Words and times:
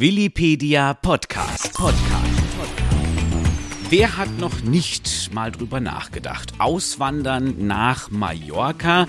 Willipedia 0.00 0.94
Podcast. 0.94 1.74
Podcast. 1.74 2.00
Wer 3.90 4.16
hat 4.16 4.30
noch 4.38 4.62
nicht 4.62 5.28
mal 5.34 5.52
drüber 5.52 5.78
nachgedacht? 5.78 6.54
Auswandern 6.56 7.66
nach 7.66 8.10
Mallorca. 8.10 9.06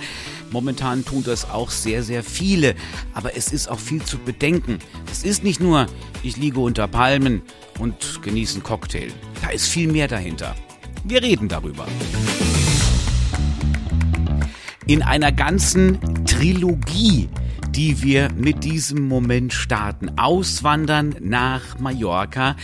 Momentan 0.51 1.05
tun 1.05 1.23
das 1.23 1.49
auch 1.49 1.71
sehr, 1.71 2.03
sehr 2.03 2.25
viele. 2.25 2.75
Aber 3.13 3.37
es 3.37 3.53
ist 3.53 3.69
auch 3.69 3.79
viel 3.79 4.03
zu 4.03 4.17
bedenken. 4.17 4.79
Es 5.09 5.23
ist 5.23 5.45
nicht 5.45 5.61
nur, 5.61 5.85
ich 6.23 6.35
liege 6.35 6.59
unter 6.59 6.89
Palmen 6.89 7.41
und 7.79 8.21
genieße 8.21 8.55
einen 8.55 8.63
Cocktail. 8.63 9.13
Da 9.41 9.51
ist 9.51 9.69
viel 9.69 9.89
mehr 9.89 10.09
dahinter. 10.09 10.57
Wir 11.05 11.23
reden 11.23 11.47
darüber. 11.47 11.87
In 14.87 15.03
einer 15.03 15.31
ganzen 15.31 16.25
Trilogie 16.25 17.29
die 17.75 18.01
wir 18.01 18.29
mit 18.35 18.65
diesem 18.65 19.07
Moment 19.07 19.53
starten. 19.53 20.17
Auswandern 20.17 21.15
nach 21.21 21.79
Mallorca. 21.79 22.57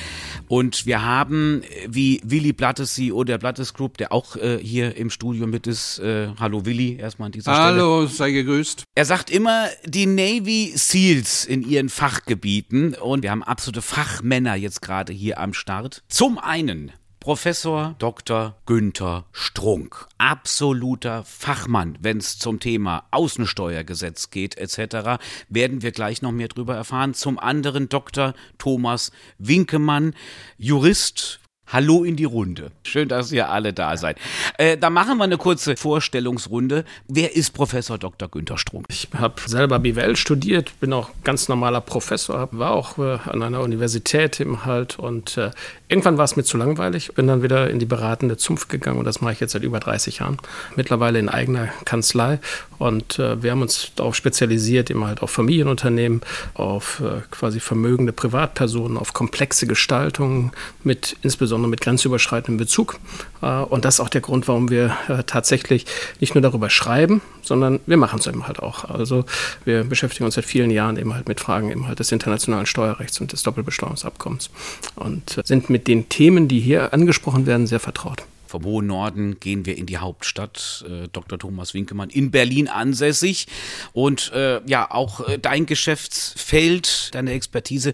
Und 0.50 0.86
wir 0.86 1.02
haben, 1.04 1.62
wie 1.88 2.20
Willi 2.24 2.52
Blattes, 2.52 2.96
CEO 2.96 3.24
der 3.24 3.38
Blattes 3.38 3.74
Group, 3.74 3.98
der 3.98 4.12
auch 4.12 4.36
äh, 4.36 4.60
hier 4.62 4.98
im 4.98 5.10
Studio 5.10 5.48
mit 5.48 5.66
ist. 5.66 6.00
Äh, 6.00 6.30
hallo 6.40 6.66
Willi, 6.66 6.98
erstmal 6.98 7.28
an 7.28 7.32
dieser 7.32 7.52
hallo, 7.52 7.64
Stelle. 7.64 7.82
Hallo, 7.82 8.06
sei 8.08 8.32
gegrüßt. 8.32 8.84
Er 8.96 9.06
sagt 9.06 9.30
immer, 9.30 9.68
die 9.86 10.08
Navy 10.08 10.74
Seals 10.76 11.46
in 11.46 11.68
ihren 11.68 11.90
Fachgebieten. 11.90 12.94
Und 12.94 13.24
wir 13.24 13.32
haben 13.32 13.44
absolute 13.44 13.82
Fachmänner 13.82 14.56
jetzt 14.56 14.82
gerade 14.82 15.14
hier 15.14 15.40
am 15.40 15.54
Start. 15.54 16.04
Zum 16.10 16.38
einen 16.38 16.92
Professor 17.28 17.94
Dr. 18.00 18.56
Günther 18.66 19.26
Strunk, 19.34 20.08
absoluter 20.18 21.26
Fachmann, 21.26 21.98
wenn 22.00 22.20
es 22.20 22.40
zum 22.40 22.62
Thema 22.62 23.04
Außensteuergesetz 23.12 24.30
geht 24.30 24.58
etc., 24.58 25.22
werden 25.50 25.82
wir 25.82 25.92
gleich 25.92 26.22
noch 26.22 26.32
mehr 26.32 26.48
darüber 26.48 26.78
erfahren. 26.78 27.14
Zum 27.14 27.38
anderen 27.38 27.90
Dr. 27.90 28.34
Thomas 28.58 29.12
Winkemann, 29.40 30.16
Jurist, 30.58 31.42
Hallo 31.70 32.06
in 32.06 32.16
die 32.16 32.24
Runde. 32.24 32.72
Schön, 32.84 33.10
dass 33.10 33.30
ihr 33.34 33.50
alle 33.50 33.74
da 33.74 33.98
seid. 33.98 34.18
Äh, 34.58 34.78
da 34.78 34.90
machen 34.90 35.18
wir 35.18 35.26
eine 35.26 35.38
kurze 35.38 35.76
Vorstellungsrunde. 35.76 36.86
Wer 37.10 37.36
ist 37.36 37.50
Professor 37.50 37.98
Dr. 37.98 38.30
Günther 38.30 38.58
Strunk? 38.58 38.86
Ich 38.88 39.10
habe 39.14 39.36
selber 39.46 39.78
BWL 39.80 40.16
studiert, 40.16 40.80
bin 40.80 40.94
auch 40.94 41.10
ganz 41.26 41.50
normaler 41.50 41.82
Professor, 41.82 42.48
war 42.54 42.72
auch 42.72 42.98
äh, 43.00 43.18
an 43.26 43.44
einer 43.44 43.60
Universität 43.60 44.40
im 44.40 44.64
Halt 44.64 44.98
und 44.98 45.36
äh, 45.36 45.52
irgendwann 45.90 46.18
war 46.18 46.24
es 46.24 46.38
mir 46.38 46.44
zu 46.44 46.56
langweilig, 46.56 47.14
bin 47.16 47.28
dann 47.28 47.44
wieder 47.44 47.70
in 47.70 47.80
die 47.80 47.86
beratende 47.86 48.38
Zunft 48.38 48.70
gegangen 48.70 49.00
und 49.00 49.06
das 49.06 49.20
mache 49.20 49.34
ich 49.34 49.42
jetzt 49.42 49.52
seit 49.52 49.64
über 49.64 49.82
30 49.82 50.20
Jahren. 50.20 50.38
Mittlerweile 50.78 51.20
in 51.20 51.28
eigener 51.28 51.68
Kanzlei 51.84 52.40
und 52.80 53.20
äh, 53.20 53.44
wir 53.44 53.52
haben 53.52 53.62
uns 53.62 53.92
darauf 53.96 54.16
spezialisiert, 54.16 54.90
eben 54.90 55.06
halt 55.06 55.22
auf 55.22 55.32
Familienunternehmen, 55.32 56.22
auf 56.54 57.02
äh, 57.02 57.24
quasi 57.30 57.60
vermögende 57.60 58.14
Privatpersonen, 58.14 58.98
auf 58.98 59.12
komplexe 59.12 59.68
Gestaltungen 59.68 60.54
mit 60.86 61.18
insbesondere 61.24 61.57
insbesondere 61.58 61.70
mit 61.70 61.82
grenzüberschreitendem 61.82 62.58
Bezug. 62.58 63.00
Äh, 63.42 63.48
und 63.48 63.86
das 63.86 63.96
ist 63.96 64.00
auch 64.00 64.10
der 64.10 64.22
Grund, 64.22 64.48
warum 64.48 64.70
wir 64.70 64.96
äh, 65.08 65.24
tatsächlich 65.24 65.86
nicht 66.20 66.36
nur 66.36 66.42
darüber 66.42 66.70
schreiben, 66.70 67.22
sondern 67.42 67.80
wir 67.86 67.98
machen 67.98 68.20
es 68.20 68.28
eben 68.28 68.48
halt 68.48 68.60
auch. 68.60 68.86
Also 68.86 69.26
wir 69.66 69.84
beschäftigen 69.84 70.26
uns 70.26 70.36
seit 70.36 70.46
vielen 70.46 70.72
Jahren 70.72 70.98
eben 70.98 71.14
halt 71.14 71.28
mit 71.28 71.40
Fragen 71.40 71.72
eben 71.72 71.88
halt 71.88 72.00
des 72.00 72.12
internationalen 72.12 72.66
Steuerrechts 72.66 73.20
und 73.20 73.32
des 73.32 73.44
Doppelbesteuerungsabkommens 73.44 74.50
und 74.96 75.38
äh, 75.38 75.42
sind 75.46 75.70
mit 75.70 75.88
den 75.88 76.10
Themen, 76.10 76.48
die 76.48 76.60
hier 76.60 76.94
angesprochen 76.94 77.46
werden, 77.46 77.68
sehr 77.68 77.80
vertraut. 77.80 78.24
Vom 78.48 78.64
hohen 78.66 78.88
Norden 78.88 79.40
gehen 79.40 79.66
wir 79.66 79.78
in 79.78 79.86
die 79.86 79.98
Hauptstadt, 79.98 80.86
äh, 80.88 81.08
Dr. 81.12 81.38
Thomas 81.38 81.74
Winkemann, 81.74 82.10
in 82.10 82.32
Berlin 82.32 82.68
ansässig. 82.68 83.48
Und 83.94 84.32
äh, 84.34 84.62
ja, 84.66 84.90
auch 84.90 85.28
äh, 85.28 85.38
dein 85.38 85.66
Geschäftsfeld, 85.66 87.14
deine 87.14 87.32
Expertise 87.32 87.94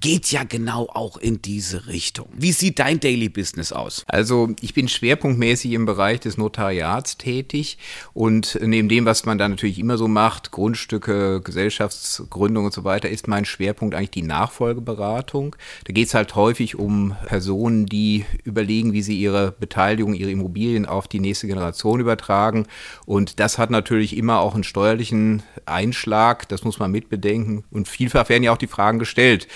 geht 0.00 0.30
ja 0.30 0.44
genau 0.44 0.88
auch 0.92 1.16
in 1.16 1.42
diese 1.42 1.86
Richtung. 1.86 2.28
Wie 2.32 2.52
sieht 2.52 2.78
dein 2.78 3.00
Daily 3.00 3.28
Business 3.28 3.72
aus? 3.72 4.04
Also 4.06 4.54
ich 4.60 4.74
bin 4.74 4.88
schwerpunktmäßig 4.88 5.72
im 5.72 5.86
Bereich 5.86 6.20
des 6.20 6.36
Notariats 6.36 7.16
tätig 7.18 7.78
und 8.12 8.58
neben 8.62 8.88
dem, 8.88 9.04
was 9.04 9.24
man 9.24 9.38
da 9.38 9.48
natürlich 9.48 9.78
immer 9.78 9.98
so 9.98 10.08
macht, 10.08 10.50
Grundstücke, 10.50 11.40
Gesellschaftsgründung 11.42 12.66
und 12.66 12.74
so 12.74 12.84
weiter, 12.84 13.08
ist 13.08 13.28
mein 13.28 13.44
Schwerpunkt 13.44 13.94
eigentlich 13.94 14.10
die 14.10 14.22
Nachfolgeberatung. 14.22 15.56
Da 15.84 15.92
geht 15.92 16.08
es 16.08 16.14
halt 16.14 16.34
häufig 16.34 16.76
um 16.76 17.16
Personen, 17.26 17.86
die 17.86 18.24
überlegen, 18.44 18.92
wie 18.92 19.02
sie 19.02 19.18
ihre 19.18 19.52
Beteiligung 19.52 19.93
Beteiligung, 19.94 20.14
ihre 20.14 20.30
Immobilien 20.30 20.86
auf 20.86 21.06
die 21.08 21.20
nächste 21.20 21.46
Generation 21.46 22.00
übertragen. 22.00 22.66
Und 23.06 23.38
das 23.38 23.58
hat 23.58 23.70
natürlich 23.70 24.16
immer 24.16 24.40
auch 24.40 24.54
einen 24.54 24.64
steuerlichen 24.64 25.42
Einschlag, 25.66 26.48
das 26.48 26.64
muss 26.64 26.78
man 26.78 26.90
mitbedenken. 26.90 27.64
Und 27.70 27.88
vielfach 27.88 28.28
werden 28.28 28.42
ja 28.42 28.52
auch 28.52 28.58
die 28.58 28.66
Fragen 28.66 28.98
gestellt. 28.98 29.46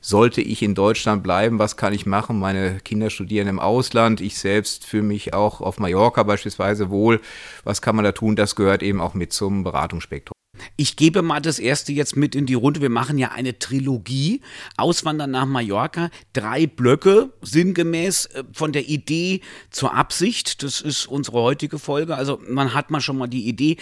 Sollte 0.00 0.40
ich 0.40 0.62
in 0.62 0.74
Deutschland 0.74 1.22
bleiben? 1.22 1.58
Was 1.58 1.76
kann 1.76 1.92
ich 1.92 2.06
machen? 2.06 2.38
Meine 2.38 2.78
Kinder 2.80 3.10
studieren 3.10 3.48
im 3.48 3.58
Ausland. 3.58 4.20
Ich 4.20 4.38
selbst 4.38 4.86
fühle 4.86 5.02
mich 5.02 5.34
auch 5.34 5.60
auf 5.60 5.78
Mallorca 5.78 6.22
beispielsweise 6.22 6.88
wohl. 6.88 7.20
Was 7.64 7.82
kann 7.82 7.96
man 7.96 8.04
da 8.04 8.12
tun? 8.12 8.36
Das 8.36 8.56
gehört 8.56 8.82
eben 8.82 9.00
auch 9.00 9.14
mit 9.14 9.32
zum 9.32 9.62
Beratungsspektrum. 9.62 10.39
Ich 10.76 10.96
gebe 10.96 11.22
mal 11.22 11.40
das 11.40 11.58
erste 11.58 11.92
jetzt 11.92 12.16
mit 12.16 12.34
in 12.34 12.46
die 12.46 12.54
Runde. 12.54 12.80
Wir 12.80 12.90
machen 12.90 13.18
ja 13.18 13.32
eine 13.32 13.58
Trilogie. 13.58 14.40
Auswandern 14.76 15.30
nach 15.30 15.46
Mallorca. 15.46 16.10
Drei 16.32 16.66
Blöcke, 16.66 17.32
sinngemäß 17.42 18.26
äh, 18.26 18.44
von 18.52 18.72
der 18.72 18.88
Idee 18.88 19.40
zur 19.70 19.94
Absicht. 19.94 20.62
Das 20.62 20.80
ist 20.80 21.06
unsere 21.06 21.40
heutige 21.40 21.78
Folge. 21.78 22.16
Also 22.16 22.40
man 22.48 22.74
hat 22.74 22.90
mal 22.90 23.00
schon 23.00 23.18
mal 23.18 23.26
die 23.26 23.48
Idee. 23.48 23.76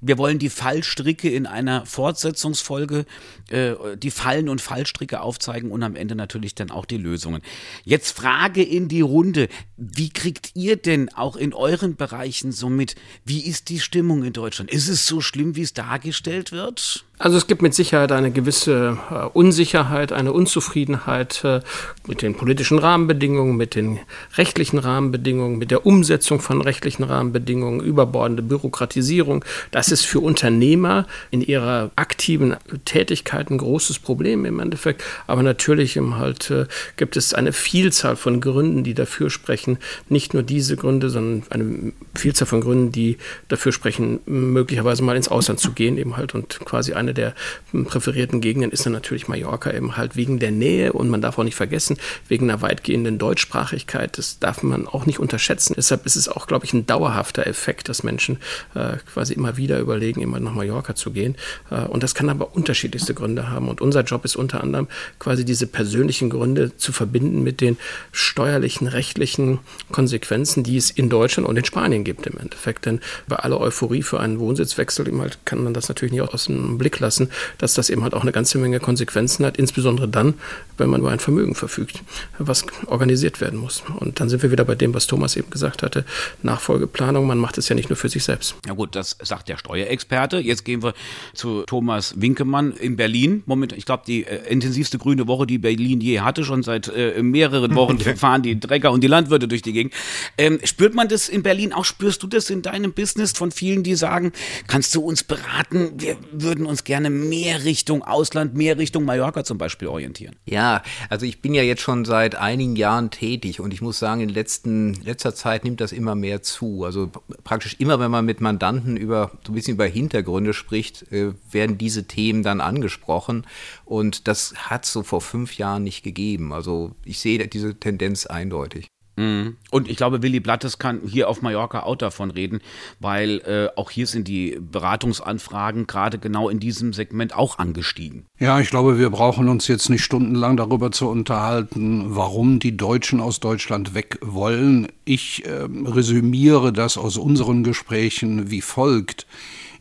Wir 0.00 0.18
wollen 0.18 0.38
die 0.38 0.50
Fallstricke 0.50 1.28
in 1.28 1.46
einer 1.46 1.86
Fortsetzungsfolge, 1.86 3.04
äh, 3.50 3.74
die 3.96 4.10
Fallen 4.10 4.48
und 4.48 4.60
Fallstricke 4.60 5.20
aufzeigen 5.20 5.70
und 5.70 5.82
am 5.82 5.96
Ende 5.96 6.14
natürlich 6.14 6.54
dann 6.54 6.70
auch 6.70 6.86
die 6.86 6.98
Lösungen. 6.98 7.42
Jetzt 7.84 8.16
Frage 8.16 8.62
in 8.62 8.88
die 8.88 9.00
Runde. 9.00 9.48
Wie 9.76 10.10
kriegt 10.10 10.52
ihr 10.54 10.76
denn 10.76 11.08
auch 11.10 11.36
in 11.36 11.54
euren 11.54 11.96
Bereichen 11.96 12.52
so 12.52 12.68
mit? 12.68 12.94
Wie 13.24 13.40
ist 13.40 13.68
die 13.68 13.80
Stimmung 13.80 14.24
in 14.24 14.32
Deutschland? 14.32 14.70
Ist 14.70 14.88
es 14.88 15.06
so 15.06 15.20
schlimm, 15.20 15.56
wie 15.56 15.62
es 15.62 15.72
dargestellt 15.72 16.21
gestellt 16.22 16.52
wird? 16.52 17.04
Also 17.18 17.36
es 17.36 17.46
gibt 17.46 17.62
mit 17.62 17.72
Sicherheit 17.72 18.10
eine 18.10 18.32
gewisse 18.32 18.98
äh, 19.10 19.14
Unsicherheit, 19.32 20.10
eine 20.12 20.32
Unzufriedenheit 20.32 21.44
äh, 21.44 21.60
mit 22.08 22.20
den 22.20 22.34
politischen 22.34 22.78
Rahmenbedingungen, 22.80 23.56
mit 23.56 23.76
den 23.76 24.00
rechtlichen 24.36 24.78
Rahmenbedingungen, 24.78 25.56
mit 25.56 25.70
der 25.70 25.86
Umsetzung 25.86 26.40
von 26.40 26.60
rechtlichen 26.60 27.04
Rahmenbedingungen, 27.04 27.80
überbordende 27.80 28.42
Bürokratisierung. 28.42 29.44
Das 29.70 29.92
ist 29.92 30.04
für 30.04 30.18
Unternehmer 30.18 31.06
in 31.30 31.42
ihrer 31.42 31.92
aktiven 31.94 32.56
Tätigkeit 32.86 33.50
ein 33.50 33.58
großes 33.58 34.00
Problem 34.00 34.44
im 34.44 34.58
Endeffekt. 34.58 35.04
Aber 35.28 35.44
natürlich 35.44 35.96
halt, 35.96 36.50
äh, 36.50 36.66
gibt 36.96 37.16
es 37.16 37.34
eine 37.34 37.52
Vielzahl 37.52 38.16
von 38.16 38.40
Gründen, 38.40 38.82
die 38.82 38.94
dafür 38.94 39.30
sprechen. 39.30 39.78
Nicht 40.08 40.34
nur 40.34 40.42
diese 40.42 40.76
Gründe, 40.76 41.08
sondern 41.08 41.44
eine 41.50 41.92
Vielzahl 42.16 42.48
von 42.48 42.62
Gründen, 42.62 42.90
die 42.90 43.18
dafür 43.46 43.70
sprechen, 43.70 44.18
möglicherweise 44.26 45.04
mal 45.04 45.16
ins 45.16 45.28
Ausland 45.28 45.60
zu 45.60 45.70
gehen 45.72 45.98
eben 45.98 46.16
halt 46.16 46.34
und 46.34 46.58
quasi 46.64 46.94
eine 46.94 47.01
eine 47.02 47.14
der 47.14 47.34
präferierten 47.72 48.40
Gegenden 48.40 48.70
ist 48.70 48.86
dann 48.86 48.92
natürlich 48.92 49.28
Mallorca 49.28 49.70
eben 49.72 49.96
halt 49.96 50.16
wegen 50.16 50.38
der 50.38 50.50
Nähe 50.50 50.92
und 50.92 51.08
man 51.08 51.20
darf 51.20 51.38
auch 51.38 51.44
nicht 51.44 51.54
vergessen, 51.54 51.96
wegen 52.28 52.50
einer 52.50 52.62
weitgehenden 52.62 53.18
Deutschsprachigkeit. 53.18 54.18
Das 54.18 54.38
darf 54.38 54.62
man 54.62 54.86
auch 54.86 55.06
nicht 55.06 55.18
unterschätzen. 55.18 55.74
Deshalb 55.76 56.06
ist 56.06 56.16
es 56.16 56.28
auch, 56.28 56.46
glaube 56.46 56.64
ich, 56.64 56.72
ein 56.72 56.86
dauerhafter 56.86 57.46
Effekt, 57.46 57.88
dass 57.88 58.02
Menschen 58.02 58.38
äh, 58.74 58.96
quasi 59.12 59.34
immer 59.34 59.56
wieder 59.56 59.78
überlegen, 59.78 60.20
immer 60.20 60.40
nach 60.40 60.54
Mallorca 60.54 60.94
zu 60.94 61.12
gehen. 61.12 61.36
Äh, 61.70 61.82
und 61.86 62.02
das 62.02 62.14
kann 62.14 62.28
aber 62.28 62.54
unterschiedlichste 62.54 63.14
Gründe 63.14 63.50
haben. 63.50 63.68
Und 63.68 63.80
unser 63.80 64.02
Job 64.02 64.24
ist 64.24 64.36
unter 64.36 64.62
anderem 64.62 64.88
quasi 65.18 65.44
diese 65.44 65.66
persönlichen 65.66 66.30
Gründe 66.30 66.76
zu 66.76 66.92
verbinden 66.92 67.42
mit 67.42 67.60
den 67.60 67.76
steuerlichen, 68.12 68.86
rechtlichen 68.86 69.58
Konsequenzen, 69.90 70.64
die 70.64 70.76
es 70.76 70.90
in 70.90 71.08
Deutschland 71.08 71.48
und 71.48 71.56
in 71.56 71.64
Spanien 71.64 72.04
gibt 72.04 72.26
im 72.26 72.38
Endeffekt. 72.38 72.86
Denn 72.86 73.00
bei 73.26 73.36
aller 73.36 73.60
Euphorie 73.60 74.02
für 74.02 74.20
einen 74.20 74.38
Wohnsitzwechsel 74.38 75.02
halt 75.20 75.38
kann 75.44 75.62
man 75.62 75.74
das 75.74 75.88
natürlich 75.88 76.12
nicht 76.12 76.22
aus 76.22 76.46
dem 76.46 76.78
Blick 76.78 76.91
lassen, 76.98 77.30
dass 77.58 77.74
das 77.74 77.90
eben 77.90 78.02
halt 78.02 78.14
auch 78.14 78.22
eine 78.22 78.32
ganze 78.32 78.58
Menge 78.58 78.80
Konsequenzen 78.80 79.44
hat, 79.44 79.56
insbesondere 79.56 80.08
dann, 80.08 80.34
wenn 80.78 80.90
man 80.90 81.00
über 81.00 81.10
ein 81.10 81.18
Vermögen 81.18 81.54
verfügt, 81.54 82.02
was 82.38 82.64
organisiert 82.86 83.40
werden 83.40 83.58
muss. 83.58 83.82
Und 83.98 84.20
dann 84.20 84.28
sind 84.28 84.42
wir 84.42 84.50
wieder 84.50 84.64
bei 84.64 84.74
dem, 84.74 84.94
was 84.94 85.06
Thomas 85.06 85.36
eben 85.36 85.50
gesagt 85.50 85.82
hatte, 85.82 86.04
Nachfolgeplanung, 86.42 87.26
man 87.26 87.38
macht 87.38 87.58
es 87.58 87.68
ja 87.68 87.74
nicht 87.74 87.90
nur 87.90 87.96
für 87.96 88.08
sich 88.08 88.24
selbst. 88.24 88.54
Ja 88.66 88.74
gut, 88.74 88.94
das 88.94 89.16
sagt 89.22 89.48
der 89.48 89.56
Steuerexperte. 89.56 90.38
Jetzt 90.38 90.64
gehen 90.64 90.82
wir 90.82 90.94
zu 91.34 91.62
Thomas 91.62 92.14
Winkemann 92.16 92.72
in 92.72 92.96
Berlin. 92.96 93.42
Moment, 93.46 93.72
ich 93.72 93.86
glaube, 93.86 94.04
die 94.06 94.24
äh, 94.24 94.48
intensivste 94.48 94.98
grüne 94.98 95.26
Woche, 95.26 95.46
die 95.46 95.58
Berlin 95.58 96.00
je 96.00 96.20
hatte, 96.20 96.44
schon 96.44 96.62
seit 96.62 96.88
äh, 96.88 97.22
mehreren 97.22 97.74
Wochen 97.74 97.98
fahren 98.16 98.42
die 98.42 98.58
Trecker 98.58 98.92
und 98.92 99.02
die 99.02 99.08
Landwirte 99.08 99.48
durch 99.48 99.62
die 99.62 99.72
Gegend. 99.72 99.94
Ähm, 100.38 100.58
spürt 100.64 100.94
man 100.94 101.08
das 101.08 101.28
in 101.28 101.42
Berlin 101.42 101.72
auch? 101.72 101.84
Spürst 101.84 102.22
du 102.22 102.26
das 102.26 102.50
in 102.50 102.62
deinem 102.62 102.92
Business 102.92 103.32
von 103.32 103.50
vielen, 103.50 103.82
die 103.82 103.94
sagen, 103.94 104.32
kannst 104.66 104.94
du 104.94 105.02
uns 105.02 105.22
beraten? 105.24 105.92
Wir 105.98 106.16
würden 106.32 106.66
uns 106.66 106.81
gerne 106.84 107.10
mehr 107.10 107.64
Richtung 107.64 108.02
Ausland, 108.02 108.54
mehr 108.54 108.78
Richtung 108.78 109.04
Mallorca 109.04 109.44
zum 109.44 109.58
Beispiel 109.58 109.88
orientieren? 109.88 110.36
Ja, 110.46 110.82
also 111.08 111.26
ich 111.26 111.40
bin 111.40 111.54
ja 111.54 111.62
jetzt 111.62 111.82
schon 111.82 112.04
seit 112.04 112.34
einigen 112.34 112.76
Jahren 112.76 113.10
tätig 113.10 113.60
und 113.60 113.72
ich 113.72 113.82
muss 113.82 113.98
sagen, 113.98 114.20
in 114.20 114.28
letzten, 114.28 114.94
letzter 115.02 115.34
Zeit 115.34 115.64
nimmt 115.64 115.80
das 115.80 115.92
immer 115.92 116.14
mehr 116.14 116.42
zu. 116.42 116.84
Also 116.84 117.10
praktisch 117.44 117.76
immer, 117.78 118.00
wenn 118.00 118.10
man 118.10 118.24
mit 118.24 118.40
Mandanten 118.40 118.96
über 118.96 119.30
so 119.46 119.52
ein 119.52 119.54
bisschen 119.54 119.74
über 119.74 119.86
Hintergründe 119.86 120.54
spricht, 120.54 121.10
äh, 121.12 121.32
werden 121.50 121.78
diese 121.78 122.04
Themen 122.04 122.42
dann 122.42 122.60
angesprochen. 122.60 123.46
Und 123.84 124.28
das 124.28 124.54
hat 124.56 124.84
es 124.84 124.92
so 124.92 125.02
vor 125.02 125.20
fünf 125.20 125.58
Jahren 125.58 125.84
nicht 125.84 126.02
gegeben. 126.02 126.52
Also 126.52 126.92
ich 127.04 127.18
sehe 127.18 127.46
diese 127.48 127.74
Tendenz 127.78 128.26
eindeutig. 128.26 128.88
Mhm. 129.16 129.56
Und 129.70 129.88
ich 129.88 129.96
glaube, 129.96 130.22
Willy 130.22 130.40
Blattes 130.40 130.78
kann 130.78 131.00
hier 131.06 131.28
auf 131.28 131.42
Mallorca 131.42 131.82
auch 131.82 131.96
davon 131.96 132.30
reden, 132.30 132.60
weil 132.98 133.40
äh, 133.40 133.68
auch 133.78 133.90
hier 133.90 134.06
sind 134.06 134.28
die 134.28 134.58
Beratungsanfragen 134.60 135.86
gerade 135.86 136.18
genau 136.18 136.48
in 136.48 136.60
diesem 136.60 136.92
Segment 136.92 137.34
auch 137.34 137.58
angestiegen. 137.58 138.26
Ja, 138.38 138.60
ich 138.60 138.70
glaube, 138.70 138.98
wir 138.98 139.10
brauchen 139.10 139.48
uns 139.48 139.68
jetzt 139.68 139.90
nicht 139.90 140.02
stundenlang 140.02 140.56
darüber 140.56 140.90
zu 140.90 141.08
unterhalten, 141.08 142.16
warum 142.16 142.58
die 142.58 142.76
Deutschen 142.76 143.20
aus 143.20 143.40
Deutschland 143.40 143.94
weg 143.94 144.18
wollen. 144.22 144.88
Ich 145.04 145.44
äh, 145.44 145.68
resümiere 145.84 146.72
das 146.72 146.96
aus 146.96 147.16
unseren 147.16 147.64
Gesprächen 147.64 148.50
wie 148.50 148.62
folgt 148.62 149.26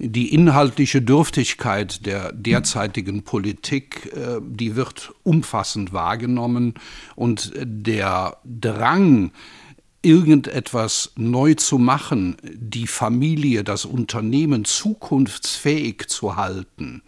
die 0.04 0.34
inhaltliche 0.34 1.02
Dürftigkeit 1.02 2.06
der 2.06 2.32
derzeitigen 2.34 3.24
Politik, 3.24 4.12
äh, 4.16 4.40
die 4.44 4.76
wird 4.76 5.14
umfassend 5.24 5.94
wahrgenommen 5.94 6.74
und 7.16 7.52
der 7.56 8.38
Drang, 8.44 9.32
irgendetwas 10.04 11.12
neu 11.16 11.54
zu 11.54 11.78
machen, 11.78 12.36
die 12.44 12.88
Familie, 12.88 13.64
das 13.64 13.86
Unternehmen 13.86 14.66
zukunftsfähig 14.66 16.08
zu 16.08 16.36
halten, 16.36 17.04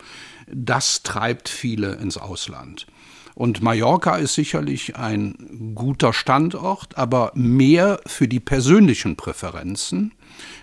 das 0.48 1.02
treibt 1.02 1.50
viele 1.50 1.96
ins 1.96 2.18
Ausland. 2.18 2.86
Und 3.34 3.64
Mallorca 3.64 4.18
ist 4.18 4.36
sicherlich 4.36 4.96
ein 4.96 5.74
guter 5.74 6.14
Standort, 6.14 6.96
aber 7.00 7.32
mehr 7.34 8.00
für 8.06 8.28
die 8.28 8.40
persönlichen 8.40 9.16
Präferenzen 9.16 10.14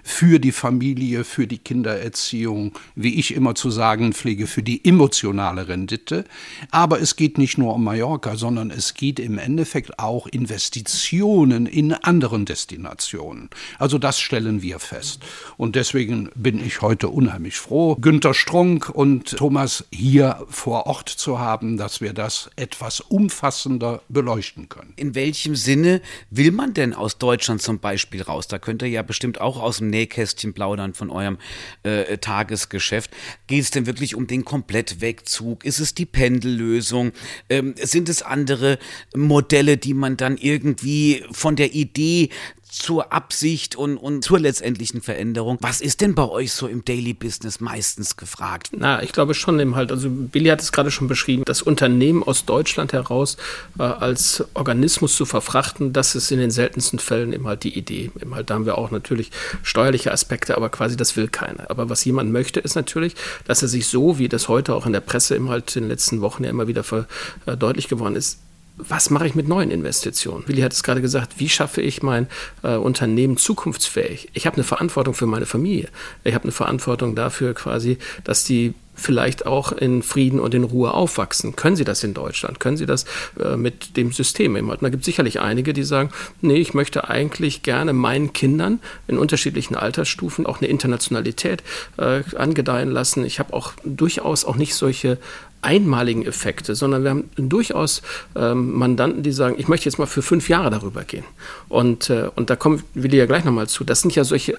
für 0.02 0.38
die 0.38 0.52
Familie, 0.52 1.25
für 1.25 1.47
die 1.47 1.58
Kindererziehung, 1.58 2.73
wie 2.94 3.19
ich 3.19 3.35
immer 3.35 3.55
zu 3.55 3.70
sagen 3.70 4.12
pflege, 4.12 4.47
für 4.47 4.62
die 4.62 4.85
emotionale 4.85 5.69
Rendite. 5.69 6.25
Aber 6.70 7.00
es 7.00 7.17
geht 7.17 7.38
nicht 7.38 7.58
nur 7.58 7.75
um 7.75 7.85
Mallorca, 7.85 8.37
sondern 8.37 8.70
es 8.70 8.94
geht 8.94 9.19
im 9.19 9.38
Endeffekt 9.38 9.99
auch 9.99 10.26
Investitionen 10.26 11.67
in 11.67 11.93
anderen 11.93 12.44
Destinationen. 12.44 13.50
Also 13.79 13.99
das 13.99 14.20
stellen 14.20 14.62
wir 14.62 14.79
fest. 14.79 15.20
Und 15.56 15.76
deswegen 15.76 16.31
bin 16.35 16.64
ich 16.64 16.82
heute 16.82 17.08
unheimlich 17.08 17.56
froh, 17.56 17.97
Günter 17.97 18.35
Strunk 18.35 18.88
und 18.88 19.37
Thomas 19.37 19.85
hier 19.93 20.44
vor 20.49 20.87
Ort 20.87 21.08
zu 21.08 21.38
haben, 21.38 21.76
dass 21.76 22.00
wir 22.00 22.12
das 22.12 22.50
etwas 22.56 23.00
umfassender 23.00 24.02
beleuchten 24.08 24.69
können. 24.69 24.93
In 24.97 25.14
welchem 25.14 25.56
Sinne 25.56 26.00
will 26.31 26.52
man 26.52 26.75
denn 26.75 26.94
aus 26.94 27.19
Deutschland 27.19 27.62
zum 27.62 27.79
Beispiel 27.79 28.23
raus? 28.23 28.49
Da 28.49 28.58
könnt 28.58 28.82
ihr 28.82 28.88
ja 28.88 29.02
bestimmt 29.02 29.41
auch 29.41 29.61
aus 29.61 29.79
dem 29.79 29.89
Nähkästchen 29.90 30.54
plaudern 30.54 30.94
von 30.94 31.10
eurem 31.10 31.38
äh, 31.82 32.19
Tagesgeschäft. 32.19 33.10
Geht 33.46 33.62
es 33.62 33.70
denn 33.70 33.87
wirklich 33.87 34.14
um 34.14 34.26
den 34.26 34.44
Komplettwegzug? 34.44 35.64
Ist 35.64 35.81
es 35.81 35.94
die 35.94 36.06
Pendellösung? 36.06 37.12
Ähm, 37.48 37.75
sind 37.76 38.08
es 38.08 38.22
andere 38.22 38.78
Modelle, 39.14 39.76
die 39.76 39.94
man 39.94 40.16
dann 40.16 40.37
irgendwie 40.37 41.25
von 41.32 41.56
der 41.56 41.75
Idee 41.75 42.31
zur 42.70 43.12
Absicht 43.12 43.76
und, 43.76 43.96
und 43.96 44.22
zur 44.25 44.38
letztendlichen 44.38 45.02
Veränderung. 45.02 45.58
Was 45.61 45.81
ist 45.81 46.00
denn 46.00 46.14
bei 46.14 46.28
euch 46.28 46.52
so 46.52 46.67
im 46.67 46.84
Daily 46.84 47.14
Business 47.14 47.61
meistens 47.61 48.17
gefragt? 48.17 48.70
Na, 48.72 49.02
ich 49.02 49.12
glaube 49.12 49.34
schon 49.34 49.58
eben 49.61 49.75
halt, 49.76 49.90
also 49.90 50.08
Billy 50.11 50.49
hat 50.49 50.61
es 50.61 50.72
gerade 50.72 50.90
schon 50.90 51.08
beschrieben, 51.08 51.43
das 51.44 51.62
Unternehmen 51.62 52.22
aus 52.22 52.44
Deutschland 52.44 52.93
heraus 52.93 53.37
äh, 53.78 53.82
als 53.82 54.44
Organismus 54.55 55.17
zu 55.17 55.26
verfrachten, 55.26 55.93
das 55.93 56.14
ist 56.14 56.31
in 56.31 56.38
den 56.38 56.50
seltensten 56.50 56.99
Fällen 56.99 57.32
eben 57.32 57.46
halt 57.46 57.64
die 57.64 57.76
Idee. 57.76 58.11
Eben 58.20 58.34
halt, 58.34 58.50
da 58.50 58.55
haben 58.55 58.67
wir 58.67 58.78
auch 58.78 58.90
natürlich 58.90 59.31
steuerliche 59.62 60.12
Aspekte, 60.12 60.56
aber 60.56 60.69
quasi 60.69 60.96
das 60.96 61.16
will 61.16 61.28
keiner. 61.28 61.70
Aber 61.70 61.88
was 61.88 62.05
jemand 62.05 62.32
möchte, 62.32 62.61
ist 62.61 62.76
natürlich, 62.76 63.14
dass 63.46 63.62
er 63.62 63.69
sich 63.69 63.88
so, 63.88 64.19
wie 64.19 64.28
das 64.28 64.49
heute 64.49 64.75
auch 64.75 64.87
in 64.87 64.93
der 64.93 65.00
Presse 65.00 65.34
eben 65.34 65.49
halt 65.49 65.75
in 65.76 65.84
den 65.84 65.90
letzten 65.90 66.20
Wochen 66.20 66.44
ja 66.44 66.50
immer 66.50 66.69
wieder 66.69 66.84
für, 66.84 67.06
äh, 67.46 67.56
deutlich 67.56 67.88
geworden 67.88 68.16
ist, 68.16 68.38
was 68.88 69.10
mache 69.10 69.26
ich 69.26 69.34
mit 69.34 69.48
neuen 69.48 69.70
Investitionen? 69.70 70.44
Willi 70.46 70.62
hat 70.62 70.72
es 70.72 70.82
gerade 70.82 71.00
gesagt, 71.00 71.34
wie 71.38 71.48
schaffe 71.48 71.80
ich 71.80 72.02
mein 72.02 72.26
äh, 72.62 72.76
Unternehmen 72.76 73.36
zukunftsfähig? 73.36 74.30
Ich 74.34 74.46
habe 74.46 74.56
eine 74.56 74.64
Verantwortung 74.64 75.14
für 75.14 75.26
meine 75.26 75.46
Familie. 75.46 75.88
Ich 76.24 76.34
habe 76.34 76.44
eine 76.44 76.52
Verantwortung 76.52 77.14
dafür 77.14 77.54
quasi, 77.54 77.98
dass 78.24 78.44
die 78.44 78.74
vielleicht 79.00 79.47
auch 79.47 79.73
in 79.73 80.02
Frieden 80.02 80.38
und 80.41 80.55
in 80.55 80.64
Ruhe 80.64 80.93
aufwachsen. 80.93 81.56
Können 81.56 81.76
Sie 81.76 81.85
das 81.85 82.05
in 82.05 82.14
Deutschland? 82.14 82.61
Können 82.61 82.76
Sie 82.76 82.87
das 82.87 83.05
äh, 83.43 83.56
mit 83.56 83.97
dem 83.97 84.12
System 84.12 84.55
da 84.85 84.91
gibt 84.91 85.02
es 85.02 85.06
sicherlich 85.06 85.41
einige, 85.41 85.73
die 85.73 85.82
sagen, 85.82 86.11
nee, 86.41 86.58
ich 86.58 86.75
möchte 86.75 87.08
eigentlich 87.08 87.62
gerne 87.62 87.93
meinen 87.93 88.32
Kindern 88.32 88.81
in 89.08 89.19
unterschiedlichen 89.19 89.75
Altersstufen 89.75 90.47
auch 90.47 90.61
eine 90.61 90.69
Internationalität 90.69 91.62
äh, 91.97 92.23
angedeihen 92.37 92.91
lassen. 92.91 93.25
Ich 93.25 93.38
habe 93.38 93.52
auch 93.55 93.73
durchaus 93.85 94.44
auch 94.44 94.56
nicht 94.56 94.75
solche 94.75 95.19
einmaligen 95.62 96.25
Effekte, 96.25 96.75
sondern 96.75 97.02
wir 97.02 97.11
haben 97.11 97.31
durchaus 97.37 98.02
ähm, 98.35 98.73
Mandanten, 98.73 99.23
die 99.23 99.32
sagen, 99.32 99.56
ich 99.58 99.69
möchte 99.69 99.87
jetzt 99.87 99.99
mal 99.99 100.06
für 100.06 100.23
fünf 100.23 100.49
Jahre 100.49 100.70
darüber 100.70 101.05
gehen. 101.05 101.25
Und, 101.69 102.11
äh, 102.11 102.31
und 102.35 102.50
da 102.50 102.56
kommen 102.56 102.82
ich 103.17 103.19
ja 103.19 103.26
gleich 103.26 103.44
nochmal 103.44 103.69
zu. 103.69 103.85
Das 103.85 104.00
sind 104.00 104.14
ja 104.14 104.25
solche 104.25 104.58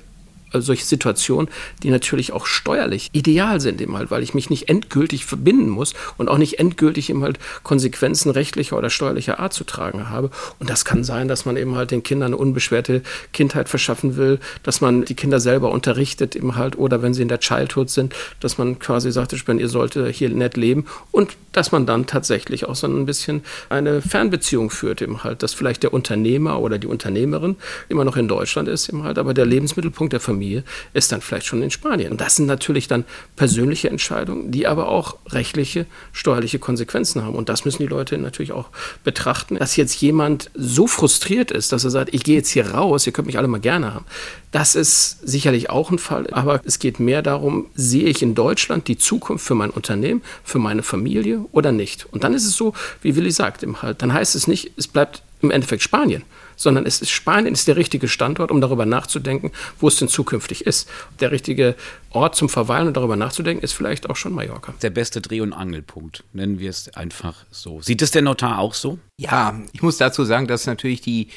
solche 0.53 0.85
Situationen, 0.85 1.49
die 1.83 1.89
natürlich 1.89 2.33
auch 2.33 2.45
steuerlich 2.45 3.09
ideal 3.13 3.61
sind, 3.61 3.81
eben 3.81 3.95
halt, 3.95 4.11
weil 4.11 4.23
ich 4.23 4.33
mich 4.33 4.49
nicht 4.49 4.69
endgültig 4.69 5.25
verbinden 5.25 5.69
muss 5.69 5.93
und 6.17 6.27
auch 6.27 6.37
nicht 6.37 6.59
endgültig 6.59 7.09
eben 7.09 7.23
halt 7.23 7.39
Konsequenzen 7.63 8.31
rechtlicher 8.31 8.77
oder 8.77 8.89
steuerlicher 8.89 9.39
Art 9.39 9.53
zu 9.53 9.63
tragen 9.63 10.09
habe. 10.09 10.29
Und 10.59 10.69
das 10.69 10.85
kann 10.85 11.03
sein, 11.03 11.27
dass 11.27 11.45
man 11.45 11.57
eben 11.57 11.75
halt 11.75 11.91
den 11.91 12.03
Kindern 12.03 12.33
eine 12.33 12.37
unbeschwerte 12.37 13.01
Kindheit 13.31 13.69
verschaffen 13.69 14.17
will, 14.17 14.39
dass 14.63 14.81
man 14.81 15.05
die 15.05 15.15
Kinder 15.15 15.39
selber 15.39 15.71
unterrichtet 15.71 16.35
eben 16.35 16.55
halt 16.55 16.77
oder 16.77 17.01
wenn 17.01 17.13
sie 17.13 17.21
in 17.21 17.27
der 17.27 17.39
Childhood 17.39 17.89
sind, 17.89 18.13
dass 18.39 18.57
man 18.57 18.79
quasi 18.79 19.11
sagt, 19.11 19.33
ich 19.33 19.45
bin, 19.45 19.59
ihr 19.59 19.69
solltet 19.69 20.15
hier 20.15 20.29
nett 20.29 20.57
leben 20.57 20.85
und 21.11 21.37
dass 21.51 21.71
man 21.71 21.85
dann 21.85 22.07
tatsächlich 22.07 22.65
auch 22.65 22.75
so 22.75 22.87
ein 22.87 23.05
bisschen 23.05 23.43
eine 23.69 24.01
Fernbeziehung 24.01 24.69
führt 24.69 25.01
eben 25.01 25.23
halt, 25.23 25.43
dass 25.43 25.53
vielleicht 25.53 25.83
der 25.83 25.93
Unternehmer 25.93 26.59
oder 26.59 26.77
die 26.77 26.87
Unternehmerin 26.87 27.55
immer 27.89 28.05
noch 28.05 28.17
in 28.17 28.27
Deutschland 28.27 28.67
ist 28.67 28.89
eben 28.89 29.03
halt, 29.03 29.17
aber 29.17 29.33
der 29.33 29.45
Lebensmittelpunkt 29.45 30.13
der 30.13 30.19
Familie 30.19 30.40
Familie 30.41 30.63
ist 30.93 31.11
dann 31.11 31.21
vielleicht 31.21 31.45
schon 31.45 31.61
in 31.61 31.69
Spanien. 31.69 32.11
Und 32.11 32.19
das 32.19 32.35
sind 32.35 32.47
natürlich 32.47 32.87
dann 32.87 33.05
persönliche 33.35 33.91
Entscheidungen, 33.91 34.51
die 34.51 34.65
aber 34.65 34.87
auch 34.87 35.17
rechtliche, 35.29 35.85
steuerliche 36.13 36.57
Konsequenzen 36.57 37.23
haben. 37.23 37.35
Und 37.35 37.47
das 37.47 37.63
müssen 37.63 37.83
die 37.83 37.87
Leute 37.87 38.17
natürlich 38.17 38.51
auch 38.51 38.69
betrachten. 39.03 39.57
Dass 39.57 39.75
jetzt 39.75 40.01
jemand 40.01 40.49
so 40.55 40.87
frustriert 40.87 41.51
ist, 41.51 41.71
dass 41.71 41.83
er 41.83 41.91
sagt, 41.91 42.11
ich 42.11 42.23
gehe 42.23 42.37
jetzt 42.37 42.49
hier 42.49 42.71
raus, 42.71 43.05
ihr 43.05 43.13
könnt 43.13 43.27
mich 43.27 43.37
alle 43.37 43.47
mal 43.47 43.59
gerne 43.59 43.93
haben. 43.93 44.05
Das 44.51 44.73
ist 44.73 45.19
sicherlich 45.21 45.69
auch 45.69 45.91
ein 45.91 45.99
Fall. 45.99 46.27
Aber 46.31 46.59
es 46.65 46.79
geht 46.79 46.99
mehr 46.99 47.21
darum, 47.21 47.67
sehe 47.75 48.05
ich 48.05 48.23
in 48.23 48.33
Deutschland 48.33 48.87
die 48.87 48.97
Zukunft 48.97 49.45
für 49.45 49.55
mein 49.55 49.69
Unternehmen, 49.69 50.23
für 50.43 50.57
meine 50.57 50.81
Familie 50.81 51.45
oder 51.51 51.71
nicht? 51.71 52.07
Und 52.11 52.23
dann 52.23 52.33
ist 52.33 52.47
es 52.47 52.55
so, 52.55 52.73
wie 53.03 53.15
Willi 53.15 53.29
sagt, 53.29 53.63
halt, 53.83 54.01
dann 54.01 54.11
heißt 54.11 54.33
es 54.33 54.47
nicht, 54.47 54.71
es 54.75 54.87
bleibt 54.87 55.21
im 55.41 55.51
Endeffekt 55.51 55.83
Spanien, 55.83 56.23
sondern 56.55 56.85
es 56.85 57.01
ist 57.01 57.09
Spanien 57.09 57.53
ist 57.53 57.67
der 57.67 57.75
richtige 57.75 58.07
Standort, 58.07 58.51
um 58.51 58.61
darüber 58.61 58.85
nachzudenken, 58.85 59.51
wo 59.79 59.87
es 59.87 59.97
denn 59.97 60.07
zukünftig 60.07 60.65
ist. 60.65 60.89
Der 61.19 61.31
richtige 61.31 61.75
Ort 62.11 62.35
zum 62.35 62.49
Verweilen 62.49 62.87
und 62.87 62.97
darüber 62.97 63.15
nachzudenken 63.15 63.63
ist 63.63 63.73
vielleicht 63.73 64.09
auch 64.09 64.15
schon 64.15 64.33
Mallorca. 64.33 64.73
Der 64.81 64.89
beste 64.89 65.21
Dreh- 65.21 65.41
und 65.41 65.53
Angelpunkt, 65.53 66.23
nennen 66.33 66.59
wir 66.59 66.69
es 66.69 66.93
einfach 66.95 67.45
so. 67.51 67.81
Sieht 67.81 68.01
es 68.01 68.11
der 68.11 68.21
Notar 68.21 68.59
auch 68.59 68.73
so? 68.73 68.99
Ja, 69.17 69.59
ich 69.71 69.81
muss 69.81 69.97
dazu 69.97 70.23
sagen, 70.25 70.47
dass 70.47 70.65
natürlich 70.65 71.01
die 71.01 71.29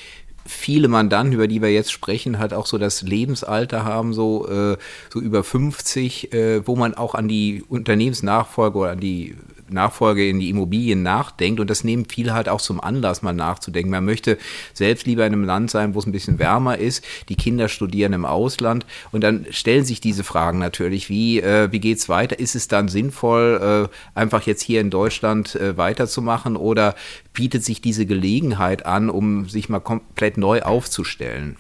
viele 0.47 0.89
Mandanten, 0.89 1.33
über 1.33 1.49
die 1.49 1.63
wir 1.63 1.73
jetzt 1.73 1.93
sprechen, 1.93 2.39
halt 2.39 2.53
auch 2.53 2.67
so 2.67 2.79
das 2.79 3.03
Lebensalter 3.03 3.85
haben, 3.85 4.13
so, 4.13 4.49
äh, 4.49 4.77
so 5.13 5.21
über 5.21 5.43
50, 5.43 6.33
äh, 6.33 6.67
wo 6.67 6.77
man 6.77 6.95
auch 6.95 7.15
an 7.15 7.29
die 7.29 7.65
Unternehmensnachfolge 7.67 8.79
oder 8.79 8.91
an 8.91 9.01
die 9.01 9.37
Nachfolge 9.69 10.29
in 10.29 10.41
die 10.41 10.51
Immobilien 10.51 11.03
nachdenkt. 11.03 11.61
Und 11.61 11.71
das 11.71 11.85
nehmen 11.85 12.07
viele 12.09 12.35
halt 12.35 12.49
auch 12.49 12.61
zum 12.61 12.81
Anlass, 12.81 13.23
mal 13.23 13.33
nachzudenken. 13.33 13.91
Man 13.91 14.05
möchte 14.05 14.39
selbst 14.73 15.07
lieber 15.07 15.27
in 15.27 15.33
einem 15.33 15.45
Land 15.45 15.71
sein, 15.71 15.95
wo 15.95 15.99
es 15.99 16.07
ein 16.07 16.13
bisschen 16.13 16.39
wärmer 16.39 16.79
ist. 16.79 17.05
Die 17.29 17.37
Kinder 17.37 17.69
studieren 17.69 18.13
im 18.13 18.25
Ausland. 18.25 18.87
Und 19.13 19.23
dann 19.23 19.47
stellen 19.51 19.85
sich 19.85 20.01
diese 20.01 20.25
Fragen 20.25 20.59
natürlich, 20.59 21.09
wie, 21.09 21.41
äh, 21.41 21.71
wie 21.73 21.81
geht 21.81 21.99
es 21.99 22.09
weiter? 22.09 22.39
Ist 22.39 22.55
es 22.55 22.69
dann 22.69 22.89
sinnvoll, 22.89 23.89
äh, 23.91 24.19
einfach 24.19 24.43
jetzt 24.43 24.63
hier 24.63 24.81
in 24.81 24.91
Deutschland 24.91 25.55
äh, 25.55 25.77
weiterzumachen? 25.77 26.57
Oder 26.57 26.95
bietet 27.33 27.65
sich 27.65 27.81
diese 27.81 28.07
Gelegenheit 28.07 28.87
an, 28.87 29.11
um 29.11 29.49
sich 29.49 29.69
mal 29.69 29.81
komplett 29.81 30.39
neu 30.39 30.63
aufzustellen? 30.63 31.57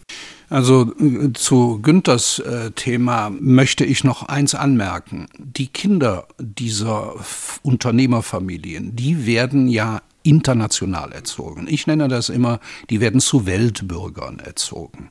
Also 0.55 0.95
äh, 1.01 1.33
zu 1.33 1.81
Günthers 1.83 2.39
äh, 2.39 2.71
Thema 2.71 3.29
möchte 3.41 3.85
ich 3.85 4.05
noch 4.05 4.23
eins 4.23 4.55
anmerken. 4.55 5.27
Die 5.37 5.67
Kinder 5.67 6.29
dieser 6.39 7.15
Unternehmerfamilien, 7.65 8.95
die 8.95 9.27
werden 9.27 9.67
ja 9.67 10.01
international 10.23 11.11
erzogen. 11.11 11.67
Ich 11.69 11.89
nenne 11.89 12.07
das 12.07 12.29
immer, 12.29 12.61
die 12.89 13.01
werden 13.01 13.19
zu 13.19 13.47
Weltbürgern 13.47 14.39
erzogen. 14.39 15.11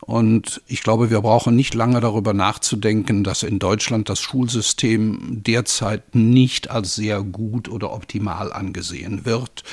Und 0.00 0.62
ich 0.66 0.82
glaube, 0.82 1.10
wir 1.10 1.20
brauchen 1.20 1.56
nicht 1.56 1.74
lange 1.74 2.00
darüber 2.00 2.32
nachzudenken, 2.32 3.24
dass 3.24 3.42
in 3.42 3.58
Deutschland 3.58 4.08
das 4.08 4.20
Schulsystem 4.20 5.42
derzeit 5.44 6.14
nicht 6.14 6.70
als 6.70 6.94
sehr 6.94 7.22
gut 7.22 7.68
oder 7.68 7.92
optimal 7.92 8.52
angesehen 8.52 9.24
wird. 9.24 9.64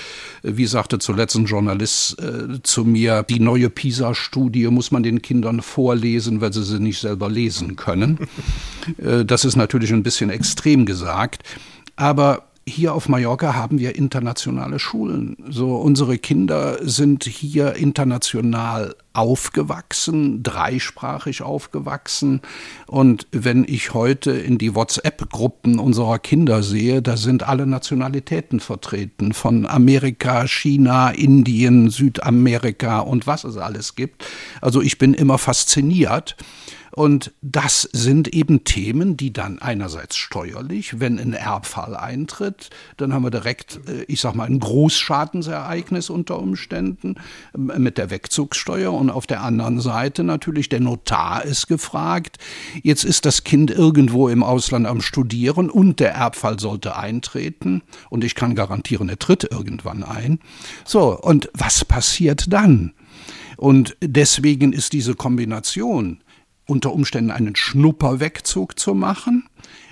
Wie 0.41 0.65
sagte 0.65 0.99
zuletzt 0.99 1.35
ein 1.35 1.45
Journalist 1.45 2.19
äh, 2.19 2.61
zu 2.63 2.85
mir, 2.85 3.23
die 3.23 3.39
neue 3.39 3.69
PISA-Studie 3.69 4.67
muss 4.67 4.91
man 4.91 5.03
den 5.03 5.21
Kindern 5.21 5.61
vorlesen, 5.61 6.41
weil 6.41 6.53
sie 6.53 6.63
sie 6.63 6.79
nicht 6.79 6.99
selber 6.99 7.29
lesen 7.29 7.75
können. 7.75 8.27
äh, 8.97 9.25
das 9.25 9.45
ist 9.45 9.55
natürlich 9.55 9.93
ein 9.93 10.03
bisschen 10.03 10.29
extrem 10.29 10.85
gesagt. 10.85 11.43
Aber 11.95 12.43
hier 12.67 12.95
auf 12.95 13.09
Mallorca 13.09 13.53
haben 13.53 13.77
wir 13.77 13.95
internationale 13.95 14.79
Schulen. 14.79 15.37
So 15.47 15.75
unsere 15.75 16.17
Kinder 16.17 16.79
sind 16.81 17.23
hier 17.25 17.75
international 17.75 18.95
aufgewachsen, 19.13 20.41
dreisprachig 20.41 21.43
aufgewachsen. 21.43 22.41
Und 22.87 23.27
wenn 23.31 23.65
ich 23.65 23.93
heute 23.93 24.31
in 24.31 24.57
die 24.57 24.73
WhatsApp-Gruppen 24.73 25.77
unserer 25.77 26.17
Kinder 26.17 26.63
sehe, 26.63 27.03
da 27.03 27.17
sind 27.17 27.43
alle 27.43 27.67
Nationalitäten 27.67 28.59
vertreten, 28.59 29.33
von 29.33 29.67
Amerika, 29.67 30.47
China, 30.47 31.11
Indien, 31.11 31.91
Südamerika 31.91 32.99
und 32.99 33.27
was 33.27 33.43
es 33.43 33.57
alles 33.57 33.93
gibt. 33.93 34.25
Also 34.59 34.81
ich 34.81 34.97
bin 34.97 35.13
immer 35.13 35.37
fasziniert. 35.37 36.35
Und 36.95 37.33
das 37.41 37.81
sind 37.91 38.29
eben 38.29 38.63
Themen, 38.63 39.17
die 39.17 39.33
dann 39.33 39.59
einerseits 39.59 40.15
steuerlich, 40.15 41.01
wenn 41.01 41.19
ein 41.19 41.33
Erbfall 41.33 41.93
eintritt, 41.93 42.69
dann 42.95 43.13
haben 43.13 43.23
wir 43.23 43.31
direkt, 43.31 43.81
äh, 43.89 44.03
ich 44.07 44.21
sag 44.21 44.33
mal, 44.33 44.45
ein 44.45 44.61
Großschadensereignis 44.61 46.09
unter 46.09 46.39
Umständen 46.39 47.15
ähm, 47.53 47.73
mit 47.79 47.97
der 47.97 48.11
Wegzugssteuer 48.11 48.93
und 48.93 49.09
auf 49.09 49.27
der 49.27 49.41
anderen 49.41 49.81
Seite 49.81 50.23
natürlich 50.23 50.69
der 50.69 50.79
Notar 50.79 51.43
ist 51.43 51.67
gefragt. 51.67 52.37
Jetzt 52.81 53.03
ist 53.03 53.25
das 53.25 53.43
Kind 53.43 53.71
irgendwo 53.71 54.29
im 54.29 54.41
Ausland 54.41 54.87
am 54.87 55.01
Studieren 55.01 55.69
und 55.69 55.99
der 55.99 56.13
Erbfall 56.13 56.61
sollte 56.61 56.95
eintreten 56.95 57.81
und 58.09 58.23
ich 58.23 58.35
kann 58.35 58.55
garantieren, 58.55 59.09
er 59.09 59.19
tritt 59.19 59.43
irgendwann 59.43 60.03
ein. 60.03 60.39
So, 60.85 61.19
und 61.19 61.49
was 61.53 61.83
passiert 61.83 62.53
dann? 62.53 62.93
Und 63.57 63.97
deswegen 64.01 64.73
ist 64.73 64.93
diese 64.93 65.15
Kombination 65.15 66.19
unter 66.65 66.93
Umständen 66.93 67.31
einen 67.31 67.55
Schnupperwegzug 67.55 68.79
zu 68.79 68.93
machen 68.93 69.47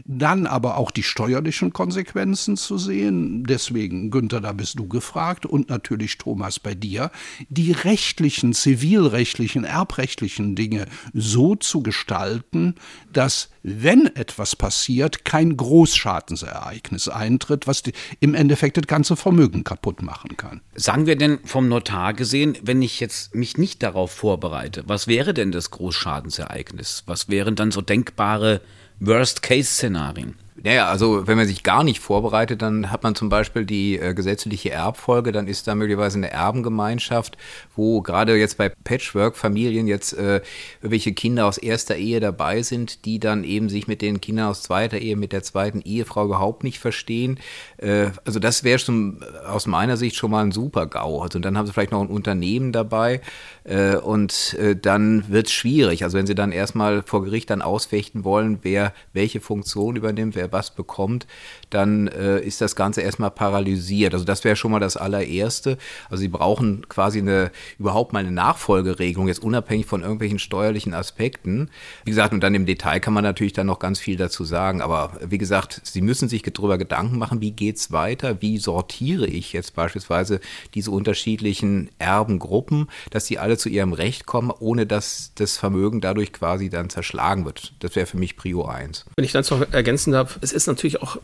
dann 0.05 0.47
aber 0.47 0.77
auch 0.77 0.91
die 0.91 1.03
steuerlichen 1.03 1.73
Konsequenzen 1.73 2.57
zu 2.57 2.77
sehen. 2.77 3.43
Deswegen, 3.43 4.11
Günther, 4.11 4.41
da 4.41 4.51
bist 4.51 4.79
du 4.79 4.87
gefragt 4.87 5.45
und 5.45 5.69
natürlich 5.69 6.17
Thomas 6.17 6.59
bei 6.59 6.75
dir, 6.75 7.11
die 7.49 7.71
rechtlichen, 7.71 8.53
zivilrechtlichen, 8.53 9.63
erbrechtlichen 9.63 10.55
Dinge 10.55 10.85
so 11.13 11.55
zu 11.55 11.81
gestalten, 11.81 12.75
dass, 13.11 13.49
wenn 13.63 14.07
etwas 14.15 14.55
passiert, 14.55 15.25
kein 15.25 15.55
Großschadensereignis 15.55 17.07
eintritt, 17.07 17.67
was 17.67 17.83
die, 17.83 17.93
im 18.19 18.35
Endeffekt 18.35 18.77
das 18.77 18.87
ganze 18.87 19.15
Vermögen 19.15 19.63
kaputt 19.63 20.01
machen 20.01 20.37
kann. 20.37 20.61
Sagen 20.75 21.05
wir 21.05 21.15
denn 21.15 21.39
vom 21.45 21.67
Notar 21.67 22.13
gesehen, 22.13 22.57
wenn 22.61 22.81
ich 22.81 22.99
jetzt 22.99 23.35
mich 23.35 23.57
nicht 23.57 23.83
darauf 23.83 24.11
vorbereite, 24.11 24.83
was 24.87 25.07
wäre 25.07 25.33
denn 25.33 25.51
das 25.51 25.71
Großschadensereignis? 25.71 27.03
Was 27.05 27.29
wären 27.29 27.55
dann 27.55 27.71
so 27.71 27.81
denkbare 27.81 28.61
Worst-Case-Szenarien. 29.00 30.35
Naja, 30.65 30.88
also 30.88 31.27
wenn 31.27 31.36
man 31.36 31.46
sich 31.46 31.63
gar 31.63 31.84
nicht 31.84 32.00
vorbereitet, 32.00 32.62
dann 32.62 32.89
hat 32.89 33.03
man 33.03 33.15
zum 33.15 33.27
Beispiel 33.27 33.65
die 33.65 34.00
äh, 34.00 34.13
gesetzliche 34.13 34.72
Erbfolge, 34.72 35.34
dann 35.34 35.50
ist 35.50 35.67
da 35.67 35.75
möglicherweise 35.75 36.17
eine 36.17 36.32
Erbengemeinschaft, 36.32 37.38
wo 37.75 38.01
gerade 38.01 38.38
jetzt 38.38 38.58
bei 38.58 38.70
Patchwork-Familien 38.70 39.88
jetzt 39.88 40.13
äh, 40.13 40.41
irgendwelche 40.82 41.12
Kinder 41.12 41.48
aus 41.48 41.58
erster 41.58 41.98
Ehe 41.98 42.22
dabei 42.22 42.62
sind, 42.62 43.03
die 43.03 43.20
dann 43.20 43.43
eben 43.43 43.67
sich 43.67 43.89
mit 43.89 44.01
den 44.01 44.22
Kindern 44.22 44.48
aus 44.48 44.63
zweiter 44.63 45.00
Ehe, 45.00 45.17
mit 45.17 45.34
der 45.34 45.43
zweiten 45.43 45.82
Ehefrau 45.82 46.25
überhaupt 46.25 46.63
nicht 46.63 46.79
verstehen. 46.79 47.39
Äh, 47.75 48.12
also 48.24 48.39
das 48.39 48.63
wäre 48.63 48.79
schon 48.79 49.22
aus 49.46 49.67
meiner 49.67 49.98
Sicht 49.98 50.15
schon 50.15 50.32
mal 50.32 50.46
ein 50.46 50.53
super 50.53 50.86
GAU. 50.86 51.20
Also 51.20 51.39
dann 51.39 51.58
haben 51.58 51.65
sie 51.65 51.74
vielleicht 51.74 51.91
noch 51.91 52.01
ein 52.01 52.08
Unternehmen 52.08 52.72
dabei 52.72 53.20
äh, 53.65 53.98
und 53.98 54.53
äh, 54.53 54.77
dann 54.77 55.25
wird 55.27 55.48
es 55.48 55.51
schwierig. 55.51 56.05
Also 56.05 56.17
wenn 56.17 56.27
sie 56.27 56.36
dann 56.36 56.53
erstmal 56.53 57.03
vor 57.03 57.25
Gericht 57.25 57.50
dann 57.50 57.62
ausfechten 57.62 58.24
wollen, 58.24 58.60
wer 58.62 58.93
welche 59.12 59.41
Funktion 59.41 59.98
übernimmt, 59.98 60.38
wer 60.38 60.52
wer 60.52 60.52
was 60.53 60.72
bekommt, 60.72 61.27
dann 61.69 62.07
äh, 62.07 62.39
ist 62.39 62.62
das 62.62 62.75
Ganze 62.75 63.01
erstmal 63.01 63.31
paralysiert. 63.31 64.13
Also 64.13 64.25
das 64.25 64.43
wäre 64.43 64.55
schon 64.55 64.72
mal 64.72 64.79
das 64.79 64.95
allererste. 64.95 65.77
Also 66.10 66.22
sie 66.22 66.27
brauchen 66.29 66.88
quasi 66.88 67.19
eine 67.19 67.51
überhaupt 67.79 68.13
mal 68.13 68.19
eine 68.19 68.31
Nachfolgeregelung, 68.31 69.27
jetzt 69.27 69.43
unabhängig 69.43 69.86
von 69.86 70.01
irgendwelchen 70.01 70.39
steuerlichen 70.39 70.93
Aspekten. 70.93 71.69
Wie 72.05 72.12
gesagt, 72.12 72.33
und 72.33 72.41
dann 72.41 72.55
im 72.55 72.65
Detail 72.65 73.00
kann 73.00 73.13
man 73.13 73.24
natürlich 73.24 73.53
dann 73.53 73.67
noch 73.67 73.79
ganz 73.79 74.00
viel 74.00 74.15
dazu 74.15 74.43
sagen. 74.43 74.81
Aber 74.81 75.17
wie 75.22 75.38
gesagt, 75.38 75.81
sie 75.83 76.01
müssen 76.01 76.29
sich 76.29 76.43
darüber 76.43 76.77
Gedanken 76.77 77.17
machen, 77.17 77.41
wie 77.41 77.51
geht 77.51 77.77
es 77.77 77.91
weiter, 77.91 78.41
wie 78.41 78.57
sortiere 78.57 79.25
ich 79.27 79.53
jetzt 79.53 79.75
beispielsweise 79.75 80.39
diese 80.74 80.91
unterschiedlichen 80.91 81.89
Erbengruppen, 82.00 82.88
dass 83.10 83.25
sie 83.25 83.39
alle 83.39 83.57
zu 83.57 83.69
ihrem 83.69 83.93
Recht 83.93 84.25
kommen, 84.25 84.51
ohne 84.51 84.86
dass 84.86 85.31
das 85.36 85.57
Vermögen 85.57 86.01
dadurch 86.01 86.33
quasi 86.33 86.69
dann 86.69 86.89
zerschlagen 86.89 87.45
wird. 87.45 87.74
Das 87.79 87.95
wäre 87.95 88.05
für 88.05 88.17
mich 88.17 88.38
Prio 88.38 88.65
1. 88.65 89.05
Wenn 89.15 89.25
ich 89.25 89.31
das 89.31 89.50
noch 89.50 89.72
ergänzen 89.72 90.12
darf, 90.12 90.39
es 90.43 90.51
ist 90.51 90.67
natürlich 90.67 91.01
auch 91.01 91.17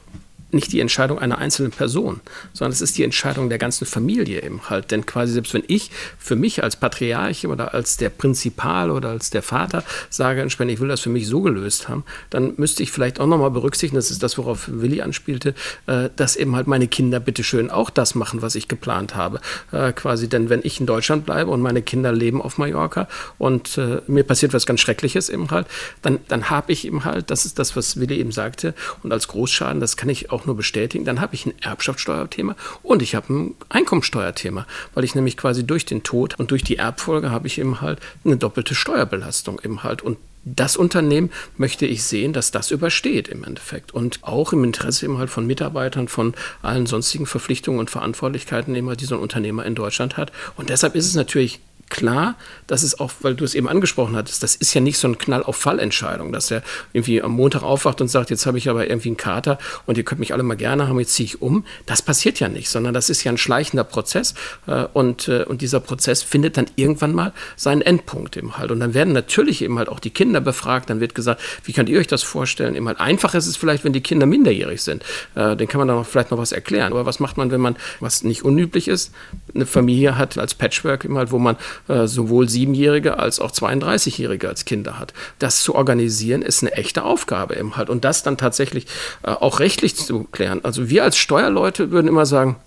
nicht 0.51 0.71
die 0.71 0.79
Entscheidung 0.79 1.19
einer 1.19 1.37
einzelnen 1.37 1.71
Person, 1.71 2.21
sondern 2.53 2.73
es 2.73 2.81
ist 2.81 2.97
die 2.97 3.03
Entscheidung 3.03 3.49
der 3.49 3.57
ganzen 3.57 3.85
Familie 3.85 4.41
eben 4.41 4.69
halt. 4.69 4.91
Denn 4.91 5.05
quasi 5.05 5.33
selbst 5.33 5.53
wenn 5.53 5.63
ich 5.67 5.91
für 6.17 6.35
mich 6.35 6.63
als 6.63 6.75
Patriarch 6.75 7.45
oder 7.47 7.73
als 7.73 7.97
der 7.97 8.09
Prinzipal 8.09 8.91
oder 8.91 9.09
als 9.09 9.29
der 9.29 9.43
Vater 9.43 9.83
sage, 10.09 10.45
ich 10.45 10.79
will 10.79 10.87
das 10.87 11.01
für 11.01 11.09
mich 11.09 11.27
so 11.27 11.41
gelöst 11.41 11.87
haben, 11.87 12.03
dann 12.29 12.53
müsste 12.57 12.83
ich 12.83 12.91
vielleicht 12.91 13.19
auch 13.19 13.27
nochmal 13.27 13.51
berücksichtigen, 13.51 13.95
das 13.95 14.11
ist 14.11 14.23
das, 14.23 14.37
worauf 14.37 14.67
Willi 14.67 15.01
anspielte, 15.01 15.53
äh, 15.87 16.09
dass 16.15 16.35
eben 16.35 16.55
halt 16.55 16.67
meine 16.67 16.87
Kinder 16.87 17.19
bitteschön 17.19 17.69
auch 17.69 17.89
das 17.89 18.15
machen, 18.15 18.41
was 18.41 18.55
ich 18.55 18.67
geplant 18.67 19.15
habe. 19.15 19.39
Äh, 19.71 19.93
quasi, 19.93 20.27
denn 20.27 20.49
wenn 20.49 20.61
ich 20.63 20.79
in 20.79 20.85
Deutschland 20.85 21.25
bleibe 21.25 21.51
und 21.51 21.61
meine 21.61 21.81
Kinder 21.81 22.11
leben 22.11 22.41
auf 22.41 22.57
Mallorca 22.57 23.07
und 23.37 23.77
äh, 23.77 24.01
mir 24.07 24.23
passiert 24.23 24.53
was 24.53 24.65
ganz 24.65 24.79
Schreckliches 24.79 25.29
eben 25.29 25.49
halt, 25.51 25.67
dann, 26.01 26.19
dann 26.27 26.49
habe 26.49 26.71
ich 26.71 26.85
eben 26.85 27.05
halt, 27.05 27.31
das 27.31 27.45
ist 27.45 27.59
das, 27.59 27.75
was 27.75 27.99
Willi 27.99 28.17
eben 28.17 28.31
sagte, 28.31 28.73
und 29.03 29.11
als 29.11 29.27
Großschaden, 29.27 29.79
das 29.79 29.97
kann 29.97 30.09
ich 30.09 30.31
auch 30.31 30.38
auch 30.39 30.45
nur 30.45 30.55
bestätigen, 30.55 31.05
dann 31.05 31.21
habe 31.21 31.35
ich 31.35 31.45
ein 31.45 31.53
Erbschaftssteuerthema 31.61 32.55
und 32.83 33.01
ich 33.01 33.15
habe 33.15 33.33
ein 33.33 33.55
Einkommensteuerthema, 33.69 34.65
weil 34.93 35.03
ich 35.03 35.15
nämlich 35.15 35.37
quasi 35.37 35.65
durch 35.65 35.85
den 35.85 36.03
Tod 36.03 36.39
und 36.39 36.51
durch 36.51 36.63
die 36.63 36.77
Erbfolge 36.77 37.31
habe 37.31 37.47
ich 37.47 37.59
eben 37.59 37.81
halt 37.81 37.99
eine 38.23 38.37
doppelte 38.37 38.75
Steuerbelastung 38.75 39.59
eben 39.63 39.83
halt 39.83 40.01
und 40.01 40.17
das 40.45 40.77
Unternehmen 40.77 41.31
möchte 41.57 41.85
ich 41.85 42.03
sehen, 42.03 42.33
dass 42.33 42.51
das 42.51 42.71
übersteht 42.71 43.27
im 43.27 43.43
Endeffekt. 43.43 43.93
Und 43.93 44.19
auch 44.21 44.53
im 44.53 44.63
Interesse 44.63 45.05
eben 45.05 45.17
halt 45.17 45.29
von 45.29 45.45
Mitarbeitern, 45.45 46.07
von 46.07 46.33
allen 46.61 46.85
sonstigen 46.85 47.25
Verpflichtungen 47.25 47.79
und 47.79 47.89
Verantwortlichkeiten, 47.89 48.73
die 48.73 49.05
so 49.05 49.15
ein 49.15 49.21
Unternehmer 49.21 49.65
in 49.65 49.75
Deutschland 49.75 50.17
hat. 50.17 50.31
Und 50.55 50.69
deshalb 50.69 50.95
ist 50.95 51.07
es 51.07 51.15
natürlich 51.15 51.59
klar, 51.89 52.35
dass 52.67 52.83
es 52.83 52.99
auch, 52.99 53.11
weil 53.21 53.35
du 53.35 53.43
es 53.43 53.55
eben 53.55 53.67
angesprochen 53.67 54.15
hattest, 54.15 54.43
das 54.43 54.55
ist 54.55 54.73
ja 54.73 54.81
nicht 54.81 54.97
so 54.97 55.07
ein 55.07 55.17
Knall 55.17 55.43
auf 55.43 55.57
Fallentscheidung, 55.57 56.31
dass 56.31 56.51
er 56.51 56.61
irgendwie 56.93 57.21
am 57.21 57.31
Montag 57.31 57.63
aufwacht 57.63 58.01
und 58.01 58.07
sagt, 58.07 58.29
jetzt 58.29 58.45
habe 58.45 58.57
ich 58.57 58.69
aber 58.69 58.89
irgendwie 58.89 59.09
einen 59.09 59.17
Kater 59.17 59.57
und 59.85 59.97
ihr 59.97 60.03
könnt 60.03 60.19
mich 60.19 60.33
alle 60.33 60.43
mal 60.43 60.55
gerne 60.55 60.87
haben, 60.87 60.99
jetzt 60.99 61.13
ziehe 61.13 61.25
ich 61.25 61.41
um. 61.41 61.65
Das 61.85 62.01
passiert 62.01 62.39
ja 62.39 62.47
nicht, 62.47 62.69
sondern 62.69 62.93
das 62.93 63.09
ist 63.09 63.23
ja 63.23 63.31
ein 63.31 63.37
schleichender 63.37 63.83
Prozess 63.83 64.33
äh, 64.67 64.85
und, 64.93 65.27
äh, 65.27 65.43
und 65.43 65.61
dieser 65.61 65.79
Prozess 65.79 66.23
findet 66.23 66.57
dann 66.57 66.67
irgendwann 66.75 67.13
mal 67.13 67.33
seinen 67.55 67.81
Endpunkt 67.81 68.37
eben 68.37 68.57
halt. 68.57 68.71
Und 68.71 68.79
dann 68.79 68.93
werden 68.93 69.13
natürlich 69.13 69.61
eben 69.61 69.77
halt 69.77 69.89
auch 69.89 69.99
die 69.99 70.11
Kinder 70.11 70.41
befragt, 70.41 70.89
dann 70.89 70.99
wird 70.99 71.15
gesagt, 71.15 71.41
wie 71.63 71.73
könnt 71.73 71.89
ihr 71.89 71.99
euch 71.99 72.07
das 72.07 72.23
vorstellen? 72.23 72.75
Eben 72.75 72.87
halt 72.87 72.99
einfach 72.99 73.33
ist 73.33 73.47
es 73.47 73.57
vielleicht, 73.57 73.83
wenn 73.83 73.93
die 73.93 74.01
Kinder 74.01 74.25
minderjährig 74.25 74.81
sind. 74.81 75.03
Äh, 75.35 75.55
den 75.55 75.67
kann 75.67 75.79
man 75.79 75.87
dann 75.87 76.05
vielleicht 76.05 76.31
noch 76.31 76.37
was 76.37 76.51
erklären. 76.51 76.93
Aber 76.93 77.05
was 77.05 77.19
macht 77.19 77.37
man, 77.37 77.51
wenn 77.51 77.61
man, 77.61 77.75
was 77.99 78.23
nicht 78.23 78.43
unüblich 78.43 78.87
ist, 78.87 79.11
eine 79.53 79.65
Familie 79.65 80.17
hat 80.17 80.37
als 80.37 80.53
Patchwork 80.53 81.05
eben 81.05 81.17
halt, 81.17 81.31
wo 81.31 81.39
man 81.39 81.57
äh, 81.87 82.07
sowohl 82.07 82.49
Siebenjährige 82.49 83.17
als 83.17 83.39
auch 83.39 83.51
32-Jährige 83.51 84.47
als 84.47 84.65
Kinder 84.65 84.99
hat. 84.99 85.13
Das 85.39 85.63
zu 85.63 85.75
organisieren 85.75 86.41
ist 86.41 86.63
eine 86.63 86.73
echte 86.73 87.03
Aufgabe 87.03 87.55
eben 87.55 87.77
halt. 87.77 87.89
Und 87.89 88.05
das 88.05 88.23
dann 88.23 88.37
tatsächlich 88.37 88.85
äh, 89.23 89.31
auch 89.31 89.59
rechtlich 89.59 89.95
zu 89.95 90.25
klären. 90.25 90.63
Also 90.63 90.89
wir 90.89 91.03
als 91.03 91.17
Steuerleute 91.17 91.91
würden 91.91 92.07
immer 92.07 92.25
sagen, 92.25 92.57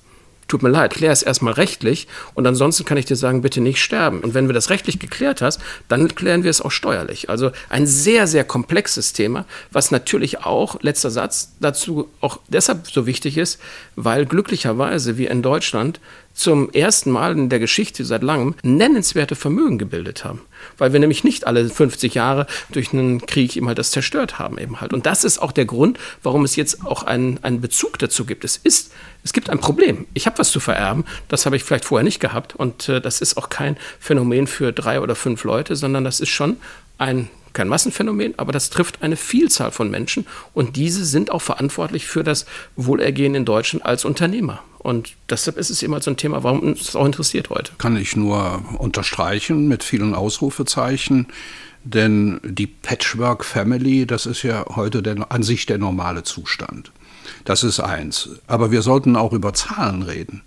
tut 0.53 0.63
mir 0.63 0.69
leid, 0.69 0.93
klär 0.93 1.13
es 1.13 1.23
erstmal 1.23 1.55
rechtlich 1.55 2.09
und 2.35 2.47
ansonsten 2.47 2.85
kann 2.85 2.99
ich 2.99 3.07
dir 3.07 3.17
sagen, 3.17 3.41
bitte 3.41 3.63
nicht 3.63 3.83
sterben. 3.83 4.21
Und 4.21 4.35
wenn 4.35 4.49
wir 4.49 4.53
das 4.53 4.69
rechtlich 4.69 4.99
geklärt 4.99 5.41
hast, 5.41 5.61
dann 5.89 6.15
klären 6.15 6.43
wir 6.45 6.51
es 6.51 6.61
auch 6.61 6.71
steuerlich. 6.71 7.31
Also 7.31 7.53
ein 7.71 7.87
sehr, 7.87 8.27
sehr 8.27 8.45
komplexes 8.45 9.15
Thema, 9.15 9.47
was 9.71 9.91
natürlich 9.91 10.45
auch, 10.45 10.83
letzter 10.83 11.11
Satz, 11.11 11.53
dazu 11.61 12.11
auch 12.21 12.39
deshalb 12.49 12.87
so 12.87 13.07
wichtig 13.07 13.39
ist, 13.39 13.61
weil 13.97 14.27
glücklicherweise 14.27 15.17
wir 15.17 15.31
in 15.31 15.41
Deutschland 15.41 16.01
zum 16.35 16.71
ersten 16.71 17.11
Mal 17.11 17.33
in 17.33 17.49
der 17.49 17.59
Geschichte 17.59 18.05
seit 18.05 18.23
langem 18.23 18.55
nennenswerte 18.63 19.35
Vermögen 19.35 19.79
gebildet 19.79 20.25
haben. 20.25 20.41
Weil 20.79 20.93
wir 20.93 21.01
nämlich 21.01 21.25
nicht 21.25 21.47
alle 21.47 21.69
50 21.69 22.15
Jahre 22.15 22.47
durch 22.71 22.93
einen 22.93 23.25
Krieg 23.27 23.57
eben 23.57 23.69
halt 23.69 23.79
das 23.79 23.91
zerstört 23.91 24.39
haben 24.39 24.59
eben 24.59 24.81
halt. 24.81 24.93
Und 24.93 25.07
das 25.07 25.25
ist 25.25 25.39
auch 25.39 25.53
der 25.53 25.65
Grund, 25.65 25.99
warum 26.23 26.45
es 26.45 26.57
jetzt 26.57 26.85
auch 26.87 27.03
einen, 27.03 27.39
einen 27.43 27.61
Bezug 27.61 27.99
dazu 27.99 28.25
gibt. 28.25 28.45
Es 28.45 28.57
ist, 28.57 28.93
es 29.25 29.33
gibt 29.33 29.51
ein 29.51 29.59
Problem. 29.59 30.07
Ich 30.15 30.27
habe 30.27 30.39
was 30.39 30.51
zu 30.51 30.61
vererben, 30.61 31.05
das 31.29 31.47
habe 31.47 31.57
ich 31.57 31.65
vielleicht 31.65 31.85
vorher 31.85 32.05
nicht 32.05 32.21
gehabt. 32.21 32.55
Und 32.55 32.89
äh, 32.89 33.01
das 33.01 33.21
ist 33.21 33.37
auch 33.37 33.49
kein 33.49 33.77
Phänomen 33.99 34.47
für 34.47 34.73
drei 34.73 35.01
oder 35.01 35.15
fünf 35.15 35.45
Leute, 35.45 35.77
sondern 35.77 36.05
das 36.05 36.21
ist 36.21 36.31
schon 36.31 36.57
ein 36.99 37.29
kein 37.53 37.69
Massenphänomen, 37.69 38.35
aber 38.39 38.53
das 38.53 38.71
trifft 38.71 39.03
eine 39.03 39.17
Vielzahl 39.17 39.71
von 39.71 39.91
Menschen 39.91 40.27
und 40.55 40.77
diese 40.77 41.05
sind 41.05 41.31
auch 41.31 41.43
verantwortlich 41.43 42.07
für 42.07 42.25
das 42.25 42.47
Wohlergehen 42.77 43.35
in 43.35 43.45
Deutschland 43.45 43.85
als 43.85 44.05
Unternehmer. 44.05 44.63
Und 44.83 45.15
deshalb 45.31 45.57
ist 45.59 45.71
es 45.71 45.83
immer 45.83 46.01
so 46.01 46.11
ein 46.11 46.17
Thema, 46.17 46.43
warum 46.43 46.61
uns 46.61 46.87
das 46.87 46.97
auch 46.97 47.07
interessiert 47.07 47.51
heute. 47.51 47.73
Kann 47.79 47.97
ich 47.97 48.17
nur 48.17 48.63
unterstreichen 48.79 49.69
mit 49.69 49.85
vielen 49.85 50.15
Ausrufezeichen. 50.15 51.29
Denn 51.85 52.41
die 52.45 52.67
Patchwork 52.67 53.45
Family, 53.45 54.07
das 54.07 54.27
ist 54.27 54.43
ja 54.43 54.65
heute 54.77 55.03
der, 55.03 55.31
an 55.33 55.43
sich 55.43 55.67
der 55.67 55.79
normale 55.79 56.23
Zustand. 56.23 56.93
Das 57.45 57.65
ist 57.65 57.81
eins. 57.81 58.31
Aber 58.47 58.71
wir 58.71 58.83
sollten 58.83 59.17
auch 59.17 59.33
über 59.33 59.53
Zahlen 59.53 60.03
reden 60.03 60.43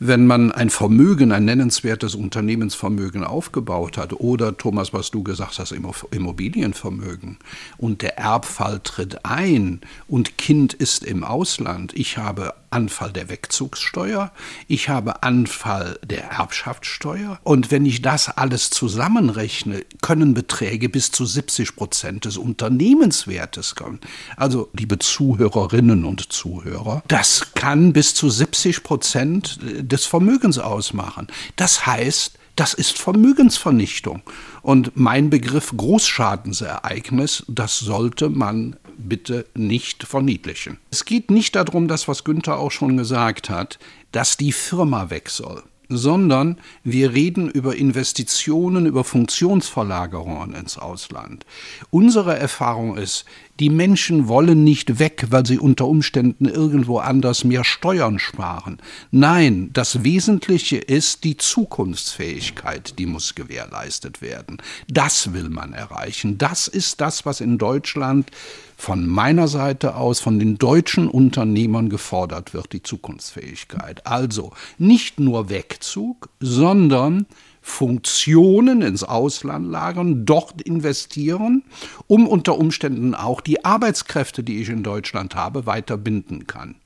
wenn 0.00 0.26
man 0.26 0.52
ein 0.52 0.70
Vermögen, 0.70 1.32
ein 1.32 1.44
nennenswertes 1.44 2.14
Unternehmensvermögen 2.14 3.24
aufgebaut 3.24 3.98
hat 3.98 4.12
oder, 4.12 4.56
Thomas, 4.56 4.92
was 4.92 5.10
du 5.10 5.22
gesagt 5.22 5.58
hast, 5.58 5.72
Immobilienvermögen 6.10 7.38
und 7.78 8.02
der 8.02 8.18
Erbfall 8.18 8.80
tritt 8.82 9.24
ein 9.24 9.80
und 10.06 10.38
Kind 10.38 10.72
ist 10.72 11.04
im 11.04 11.24
Ausland, 11.24 11.92
ich 11.94 12.16
habe 12.18 12.54
Anfall 12.70 13.12
der 13.12 13.28
Wegzugssteuer, 13.28 14.32
ich 14.66 14.88
habe 14.88 15.22
Anfall 15.22 15.98
der 16.04 16.24
Erbschaftssteuer 16.30 17.38
und 17.42 17.70
wenn 17.70 17.86
ich 17.86 18.02
das 18.02 18.28
alles 18.28 18.70
zusammenrechne, 18.70 19.84
können 20.02 20.34
Beträge 20.34 20.88
bis 20.88 21.10
zu 21.10 21.26
70 21.26 21.76
Prozent 21.76 22.24
des 22.24 22.36
Unternehmenswertes 22.36 23.74
kommen. 23.74 24.00
Also, 24.36 24.68
liebe 24.72 24.98
Zuhörerinnen 24.98 26.04
und 26.04 26.32
Zuhörer, 26.32 27.02
das 27.08 27.54
kann 27.54 27.92
bis 27.92 28.14
zu 28.14 28.30
70 28.30 28.82
Prozent 28.82 29.58
des 29.62 30.06
Vermögens 30.06 30.58
ausmachen. 30.58 31.28
Das 31.56 31.86
heißt, 31.86 32.38
das 32.58 32.74
ist 32.74 32.98
Vermögensvernichtung. 32.98 34.22
Und 34.62 34.96
mein 34.96 35.30
Begriff 35.30 35.72
Großschadensereignis, 35.76 37.44
das 37.46 37.78
sollte 37.78 38.28
man 38.28 38.76
bitte 38.98 39.46
nicht 39.54 40.04
verniedlichen. 40.04 40.78
Es 40.90 41.04
geht 41.04 41.30
nicht 41.30 41.56
darum, 41.56 41.88
das, 41.88 42.08
was 42.08 42.24
Günther 42.24 42.58
auch 42.58 42.70
schon 42.70 42.96
gesagt 42.96 43.48
hat, 43.48 43.78
dass 44.12 44.36
die 44.36 44.52
Firma 44.52 45.10
weg 45.10 45.30
soll 45.30 45.62
sondern 45.88 46.60
wir 46.84 47.14
reden 47.14 47.48
über 47.48 47.76
Investitionen, 47.76 48.86
über 48.86 49.04
Funktionsverlagerungen 49.04 50.54
ins 50.54 50.78
Ausland. 50.78 51.46
Unsere 51.90 52.38
Erfahrung 52.38 52.96
ist, 52.96 53.24
die 53.60 53.70
Menschen 53.70 54.28
wollen 54.28 54.62
nicht 54.64 54.98
weg, 54.98 55.26
weil 55.30 55.44
sie 55.44 55.58
unter 55.58 55.86
Umständen 55.86 56.46
irgendwo 56.46 56.98
anders 56.98 57.44
mehr 57.44 57.64
Steuern 57.64 58.18
sparen. 58.18 58.78
Nein, 59.10 59.70
das 59.72 60.04
Wesentliche 60.04 60.76
ist 60.76 61.24
die 61.24 61.36
Zukunftsfähigkeit, 61.36 62.98
die 62.98 63.06
muss 63.06 63.34
gewährleistet 63.34 64.22
werden. 64.22 64.58
Das 64.88 65.32
will 65.32 65.48
man 65.48 65.72
erreichen. 65.72 66.38
Das 66.38 66.68
ist 66.68 67.00
das, 67.00 67.26
was 67.26 67.40
in 67.40 67.58
Deutschland 67.58 68.30
von 68.76 69.06
meiner 69.08 69.48
Seite 69.48 69.96
aus, 69.96 70.20
von 70.20 70.38
den 70.38 70.56
deutschen 70.56 71.08
Unternehmern 71.08 71.88
gefordert 71.88 72.54
wird, 72.54 72.72
die 72.72 72.82
Zukunftsfähigkeit. 72.82 74.06
Also 74.06 74.52
nicht 74.78 75.18
nur 75.18 75.48
Wegzug, 75.48 76.28
sondern 76.38 77.26
Funktionen 77.68 78.82
ins 78.82 79.04
Ausland 79.04 79.70
lagern, 79.70 80.24
dort 80.24 80.62
investieren, 80.62 81.64
um 82.06 82.26
unter 82.26 82.58
Umständen 82.58 83.14
auch 83.14 83.40
die 83.40 83.64
Arbeitskräfte, 83.64 84.42
die 84.42 84.60
ich 84.60 84.70
in 84.70 84.82
Deutschland 84.82 85.34
habe, 85.34 85.66
weiter 85.66 85.96
binden 85.96 86.46
kann. 86.46 86.76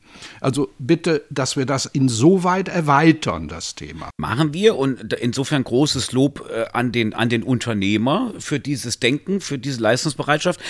Also 0.40 0.68
bitte, 0.78 1.24
dass 1.30 1.56
wir 1.56 1.66
das 1.66 1.86
insoweit 1.86 2.68
erweitern, 2.68 3.48
das 3.48 3.74
Thema. 3.74 4.10
Machen 4.18 4.52
wir 4.52 4.76
und 4.76 5.14
insofern 5.14 5.64
großes 5.64 6.12
Lob 6.12 6.48
äh, 6.50 6.66
an, 6.72 6.92
den, 6.92 7.14
an 7.14 7.28
den 7.28 7.42
Unternehmer 7.42 8.34
für 8.38 8.60
dieses 8.60 8.98
Denken, 9.00 9.40
für 9.40 9.58
diese 9.58 9.80
Leistungsbereitschaft. 9.80 10.60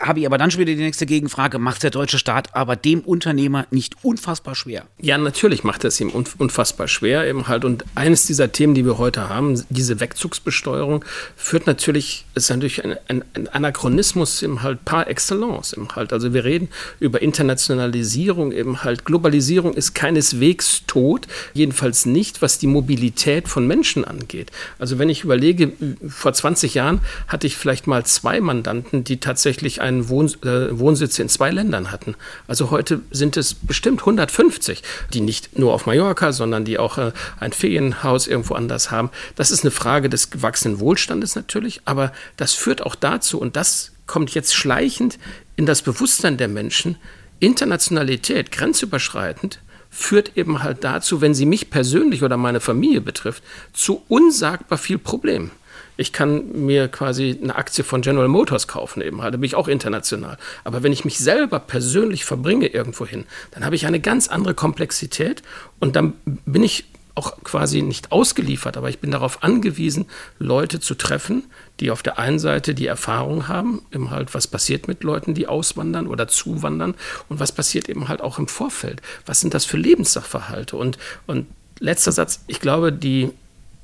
Habe 0.00 0.20
ich 0.20 0.26
aber 0.26 0.38
dann 0.38 0.50
schon 0.50 0.60
wieder 0.60 0.74
die 0.74 0.82
nächste 0.82 1.06
Gegenfrage, 1.06 1.58
macht 1.58 1.82
der 1.82 1.90
deutsche 1.90 2.18
Staat 2.18 2.54
aber 2.54 2.76
dem 2.76 3.00
Unternehmer 3.00 3.66
nicht 3.70 3.96
unfassbar 4.02 4.54
schwer? 4.54 4.84
Ja, 5.00 5.18
natürlich 5.18 5.64
macht 5.64 5.84
es 5.84 6.00
ihm 6.00 6.10
unfassbar 6.10 6.88
schwer 6.88 7.26
eben 7.26 7.48
halt. 7.48 7.64
Und 7.64 7.84
eines 7.94 8.26
dieser 8.26 8.52
Themen, 8.52 8.74
die 8.74 8.84
wir 8.84 8.98
heute 8.98 9.28
haben, 9.28 9.62
diese 9.70 10.00
Wegzugsbesteuerung, 10.00 11.04
führt 11.36 11.66
natürlich, 11.66 12.24
ist 12.34 12.50
natürlich 12.50 12.84
ein, 12.84 12.96
ein, 13.08 13.24
ein 13.34 13.48
Anachronismus 13.48 14.42
eben 14.42 14.62
halt 14.62 14.84
par 14.84 15.08
excellence 15.08 15.72
eben 15.72 15.88
halt. 15.94 16.12
Also 16.12 16.32
wir 16.32 16.44
reden 16.44 16.68
über 17.00 17.22
Internationalisierung 17.22 18.52
eben 18.52 18.82
halt, 18.84 19.04
Globalisierung 19.04 19.74
ist 19.74 19.94
keineswegs 19.94 20.82
tot, 20.86 21.26
jedenfalls 21.52 22.06
nicht, 22.06 22.42
was 22.42 22.58
die 22.58 22.66
Mobilität 22.66 23.48
von 23.48 23.66
Menschen 23.66 24.04
angeht. 24.04 24.50
Also 24.78 24.98
wenn 24.98 25.08
ich 25.08 25.24
überlege, 25.24 25.72
vor 26.08 26.32
20 26.32 26.74
Jahren 26.74 27.00
hatte 27.28 27.46
ich 27.46 27.56
vielleicht 27.56 27.86
mal 27.86 28.04
zwei 28.04 28.40
Mandanten, 28.40 29.04
die 29.04 29.18
tatsächlich 29.18 29.73
einen 29.80 30.08
Wohn 30.08 30.26
äh, 30.42 30.78
Wohnsitz 30.78 31.18
in 31.18 31.28
zwei 31.28 31.50
Ländern 31.50 31.90
hatten. 31.90 32.14
Also 32.46 32.70
heute 32.70 33.00
sind 33.10 33.36
es 33.36 33.54
bestimmt 33.54 34.00
150, 34.00 34.82
die 35.12 35.20
nicht 35.20 35.58
nur 35.58 35.72
auf 35.72 35.86
Mallorca, 35.86 36.32
sondern 36.32 36.64
die 36.64 36.78
auch 36.78 36.98
äh, 36.98 37.12
ein 37.40 37.52
Ferienhaus 37.52 38.26
irgendwo 38.26 38.54
anders 38.54 38.90
haben. 38.90 39.10
Das 39.36 39.50
ist 39.50 39.64
eine 39.64 39.70
Frage 39.70 40.08
des 40.08 40.30
gewachsenen 40.30 40.80
Wohlstandes 40.80 41.34
natürlich, 41.34 41.80
aber 41.84 42.12
das 42.36 42.52
führt 42.52 42.82
auch 42.82 42.94
dazu, 42.94 43.38
und 43.38 43.56
das 43.56 43.92
kommt 44.06 44.30
jetzt 44.34 44.54
schleichend 44.54 45.18
in 45.56 45.66
das 45.66 45.82
Bewusstsein 45.82 46.36
der 46.36 46.48
Menschen, 46.48 46.96
Internationalität, 47.40 48.52
grenzüberschreitend, 48.52 49.60
führt 49.90 50.36
eben 50.36 50.62
halt 50.62 50.82
dazu, 50.82 51.20
wenn 51.20 51.34
sie 51.34 51.46
mich 51.46 51.70
persönlich 51.70 52.22
oder 52.22 52.36
meine 52.36 52.60
Familie 52.60 53.00
betrifft, 53.00 53.42
zu 53.72 54.02
unsagbar 54.08 54.78
viel 54.78 54.98
Problemen. 54.98 55.52
Ich 55.96 56.12
kann 56.12 56.64
mir 56.64 56.88
quasi 56.88 57.38
eine 57.40 57.56
Aktie 57.56 57.84
von 57.84 58.02
General 58.02 58.28
Motors 58.28 58.68
kaufen, 58.68 59.02
eben 59.02 59.22
halt, 59.22 59.34
da 59.34 59.38
bin 59.38 59.46
ich 59.46 59.54
auch 59.54 59.68
international. 59.68 60.38
Aber 60.64 60.82
wenn 60.82 60.92
ich 60.92 61.04
mich 61.04 61.18
selber 61.18 61.58
persönlich 61.58 62.24
verbringe 62.24 62.66
irgendwo 62.66 63.06
hin, 63.06 63.24
dann 63.52 63.64
habe 63.64 63.76
ich 63.76 63.86
eine 63.86 64.00
ganz 64.00 64.28
andere 64.28 64.54
Komplexität 64.54 65.42
und 65.80 65.96
dann 65.96 66.14
bin 66.24 66.62
ich 66.62 66.86
auch 67.14 67.42
quasi 67.44 67.82
nicht 67.82 68.10
ausgeliefert, 68.10 68.76
aber 68.76 68.88
ich 68.88 68.98
bin 68.98 69.10
darauf 69.10 69.42
angewiesen, 69.42 70.06
Leute 70.38 70.80
zu 70.80 70.94
treffen, 70.94 71.44
die 71.78 71.90
auf 71.90 72.02
der 72.02 72.18
einen 72.18 72.38
Seite 72.38 72.74
die 72.74 72.86
Erfahrung 72.86 73.46
haben, 73.46 73.82
eben 73.92 74.10
halt, 74.10 74.34
was 74.34 74.48
passiert 74.48 74.88
mit 74.88 75.04
Leuten, 75.04 75.34
die 75.34 75.46
auswandern 75.46 76.08
oder 76.08 76.26
zuwandern 76.26 76.94
und 77.28 77.38
was 77.38 77.52
passiert 77.52 77.88
eben 77.88 78.08
halt 78.08 78.20
auch 78.20 78.38
im 78.38 78.48
Vorfeld. 78.48 79.00
Was 79.26 79.40
sind 79.40 79.54
das 79.54 79.64
für 79.64 79.76
Lebenssachverhalte? 79.76 80.76
Und, 80.76 80.98
und 81.26 81.46
letzter 81.78 82.10
Satz, 82.10 82.40
ich 82.48 82.60
glaube, 82.60 82.92
die 82.92 83.30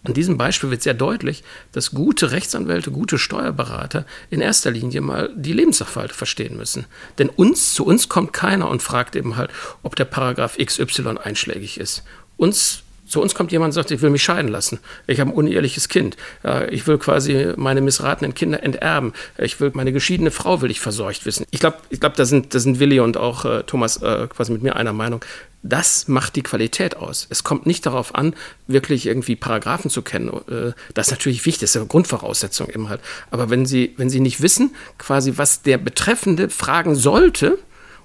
an 0.02 0.14
diesem 0.14 0.38
Beispiel 0.38 0.70
wird 0.70 0.82
sehr 0.82 0.94
deutlich, 0.94 1.44
dass 1.72 1.90
gute 1.90 2.30
Rechtsanwälte, 2.30 2.90
gute 2.90 3.18
Steuerberater 3.18 4.06
in 4.30 4.40
erster 4.40 4.70
Linie 4.70 5.02
mal 5.02 5.30
die 5.36 5.52
Lebenssachverhalte 5.52 6.14
verstehen 6.14 6.56
müssen. 6.56 6.86
Denn 7.18 7.28
uns, 7.28 7.74
zu 7.74 7.84
uns 7.84 8.08
kommt 8.08 8.32
keiner 8.32 8.68
und 8.68 8.82
fragt 8.82 9.14
eben 9.14 9.36
halt, 9.36 9.50
ob 9.82 9.96
der 9.96 10.06
Paragraph 10.06 10.56
XY 10.56 11.18
einschlägig 11.22 11.78
ist. 11.78 12.02
Uns 12.38 12.82
zu 13.10 13.20
uns 13.20 13.34
kommt 13.34 13.52
jemand 13.52 13.70
und 13.70 13.72
sagt, 13.72 13.90
ich 13.90 14.00
will 14.02 14.10
mich 14.10 14.22
scheiden 14.22 14.50
lassen. 14.50 14.78
Ich 15.06 15.20
habe 15.20 15.30
ein 15.30 15.34
unehrliches 15.34 15.88
Kind. 15.88 16.16
Ich 16.70 16.86
will 16.86 16.96
quasi 16.98 17.52
meine 17.56 17.80
missratenen 17.80 18.34
Kinder 18.34 18.62
enterben. 18.62 19.12
Ich 19.36 19.60
will 19.60 19.72
meine 19.74 19.92
geschiedene 19.92 20.30
Frau 20.30 20.62
will 20.62 20.70
ich 20.70 20.80
versorgt 20.80 21.26
wissen. 21.26 21.44
Ich 21.50 21.60
glaube, 21.60 21.78
ich 21.90 22.00
glaube, 22.00 22.16
da 22.16 22.24
sind, 22.24 22.54
da 22.54 22.58
sind 22.58 22.80
Willi 22.80 23.00
und 23.00 23.16
auch 23.16 23.44
äh, 23.44 23.62
Thomas 23.64 23.96
äh, 23.98 24.26
quasi 24.28 24.52
mit 24.52 24.62
mir 24.62 24.76
einer 24.76 24.92
Meinung. 24.92 25.24
Das 25.62 26.08
macht 26.08 26.36
die 26.36 26.42
Qualität 26.42 26.96
aus. 26.96 27.26
Es 27.28 27.44
kommt 27.44 27.66
nicht 27.66 27.84
darauf 27.84 28.14
an, 28.14 28.34
wirklich 28.66 29.06
irgendwie 29.06 29.36
Paragraphen 29.36 29.90
zu 29.90 30.02
kennen. 30.02 30.28
Äh, 30.48 30.72
das 30.94 31.08
ist 31.08 31.10
natürlich 31.10 31.44
wichtig, 31.46 31.62
das 31.62 31.70
ist 31.70 31.76
eine 31.76 31.86
Grundvoraussetzung 31.86 32.68
eben 32.70 32.88
halt. 32.88 33.00
Aber 33.30 33.50
wenn 33.50 33.66
Sie, 33.66 33.94
wenn 33.96 34.08
Sie 34.08 34.20
nicht 34.20 34.40
wissen, 34.40 34.74
quasi, 34.98 35.34
was 35.36 35.62
der 35.62 35.78
Betreffende 35.78 36.48
fragen 36.48 36.94
sollte, 36.94 37.58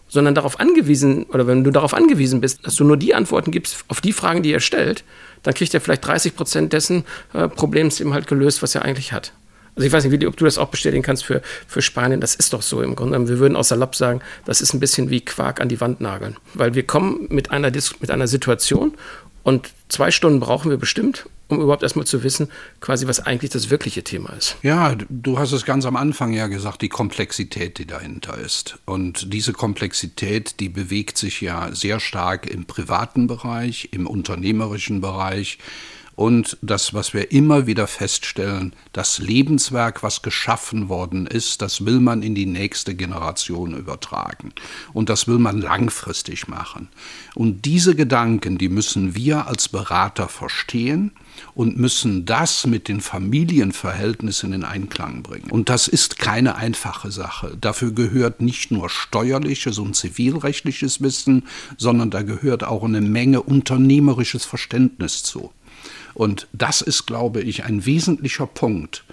sondern 0.07 0.35
darauf 0.35 0.59
angewiesen, 0.59 1.23
oder 1.25 1.47
wenn 1.47 1.63
du 1.63 1.71
darauf 1.71 1.93
angewiesen 1.93 2.41
bist, 2.41 2.65
dass 2.65 2.75
du 2.75 2.83
nur 2.83 2.97
die 2.97 3.15
Antworten 3.15 3.51
gibst 3.51 3.85
auf 3.87 4.01
die 4.01 4.13
Fragen, 4.13 4.43
die 4.43 4.53
er 4.53 4.59
stellt, 4.59 5.03
dann 5.43 5.53
kriegt 5.53 5.73
er 5.73 5.81
vielleicht 5.81 6.05
30 6.05 6.35
Prozent 6.35 6.73
dessen 6.73 7.03
äh, 7.33 7.47
Problems 7.47 7.99
eben 7.99 8.13
halt 8.13 8.27
gelöst, 8.27 8.61
was 8.61 8.75
er 8.75 8.83
eigentlich 8.83 9.13
hat. 9.13 9.33
Also 9.75 9.87
ich 9.87 9.91
weiß 9.91 10.05
nicht, 10.05 10.25
ob 10.25 10.37
du 10.37 10.45
das 10.45 10.57
auch 10.57 10.69
bestätigen 10.69 11.03
kannst 11.03 11.25
für, 11.25 11.41
für 11.67 11.81
Spanien. 11.81 12.21
Das 12.21 12.33
ist 12.33 12.53
doch 12.53 12.61
so 12.61 12.81
im 12.81 12.95
Grunde. 12.95 13.27
Wir 13.27 13.39
würden 13.39 13.57
auch 13.57 13.63
salopp 13.63 13.93
sagen, 13.95 14.21
das 14.45 14.61
ist 14.61 14.73
ein 14.73 14.79
bisschen 14.79 15.09
wie 15.09 15.19
Quark 15.19 15.59
an 15.59 15.67
die 15.67 15.81
Wand 15.81 15.99
nageln. 15.99 16.37
Weil 16.53 16.75
wir 16.75 16.83
kommen 16.83 17.27
mit 17.29 17.51
einer, 17.51 17.71
mit 17.99 18.09
einer 18.09 18.27
Situation 18.27 18.93
Und 19.43 19.69
zwei 19.89 20.09
Stunden 20.11 20.39
brauchen 20.39 20.71
wir 20.71 20.77
bestimmt, 20.77 21.29
um 21.47 21.61
überhaupt 21.61 21.83
erstmal 21.83 22.05
zu 22.05 22.23
wissen, 22.23 22.49
quasi, 22.81 23.07
was 23.07 23.19
eigentlich 23.19 23.51
das 23.51 23.69
wirkliche 23.69 24.03
Thema 24.03 24.31
ist. 24.33 24.57
Ja, 24.63 24.95
du 25.09 25.37
hast 25.37 25.51
es 25.51 25.65
ganz 25.65 25.85
am 25.85 25.95
Anfang 25.95 26.33
ja 26.33 26.47
gesagt, 26.47 26.81
die 26.81 26.89
Komplexität, 26.89 27.77
die 27.77 27.85
dahinter 27.85 28.37
ist. 28.37 28.79
Und 28.85 29.33
diese 29.33 29.53
Komplexität, 29.53 30.59
die 30.59 30.69
bewegt 30.69 31.17
sich 31.17 31.41
ja 31.41 31.73
sehr 31.73 31.99
stark 31.99 32.47
im 32.47 32.65
privaten 32.65 33.27
Bereich, 33.27 33.89
im 33.91 34.07
unternehmerischen 34.07 35.01
Bereich, 35.01 35.59
und 36.15 36.57
das, 36.61 36.93
was 36.93 37.13
wir 37.13 37.31
immer 37.31 37.67
wieder 37.67 37.87
feststellen, 37.87 38.73
das 38.93 39.19
Lebenswerk, 39.19 40.01
was 40.01 40.21
geschaffen 40.21 40.87
worden 40.87 41.27
ist, 41.27 41.61
das 41.61 41.85
will 41.85 41.99
man 41.99 42.23
in 42.23 42.35
die 42.35 42.45
nächste 42.45 42.95
Generation 42.95 43.75
übertragen. 43.75 44.53
Und 44.93 45.09
das 45.09 45.27
will 45.27 45.39
man 45.39 45.59
langfristig 45.59 46.47
machen. 46.47 46.87
Und 47.35 47.65
diese 47.65 47.95
Gedanken, 47.95 48.57
die 48.57 48.69
müssen 48.69 49.13
wir 49.13 49.47
als 49.47 49.67
Berater 49.67 50.29
verstehen 50.29 51.11
und 51.53 51.77
müssen 51.77 52.25
das 52.25 52.65
mit 52.65 52.87
den 52.87 53.01
Familienverhältnissen 53.01 54.53
in 54.53 54.63
Einklang 54.63 55.23
bringen. 55.23 55.51
Und 55.51 55.69
das 55.69 55.87
ist 55.87 56.19
keine 56.19 56.55
einfache 56.55 57.11
Sache. 57.11 57.57
Dafür 57.59 57.91
gehört 57.91 58.41
nicht 58.41 58.71
nur 58.71 58.89
steuerliches 58.89 59.79
und 59.79 59.95
zivilrechtliches 59.95 61.01
Wissen, 61.01 61.43
sondern 61.77 62.09
da 62.09 62.21
gehört 62.21 62.63
auch 62.63 62.83
eine 62.83 63.01
Menge 63.01 63.41
unternehmerisches 63.41 64.45
Verständnis 64.45 65.23
zu. 65.23 65.51
Und 66.13 66.47
das 66.53 66.81
ist, 66.81 67.05
glaube 67.05 67.41
ich, 67.41 67.65
ein 67.65 67.85
wesentlicher 67.85 68.47
Punkt. 68.47 69.03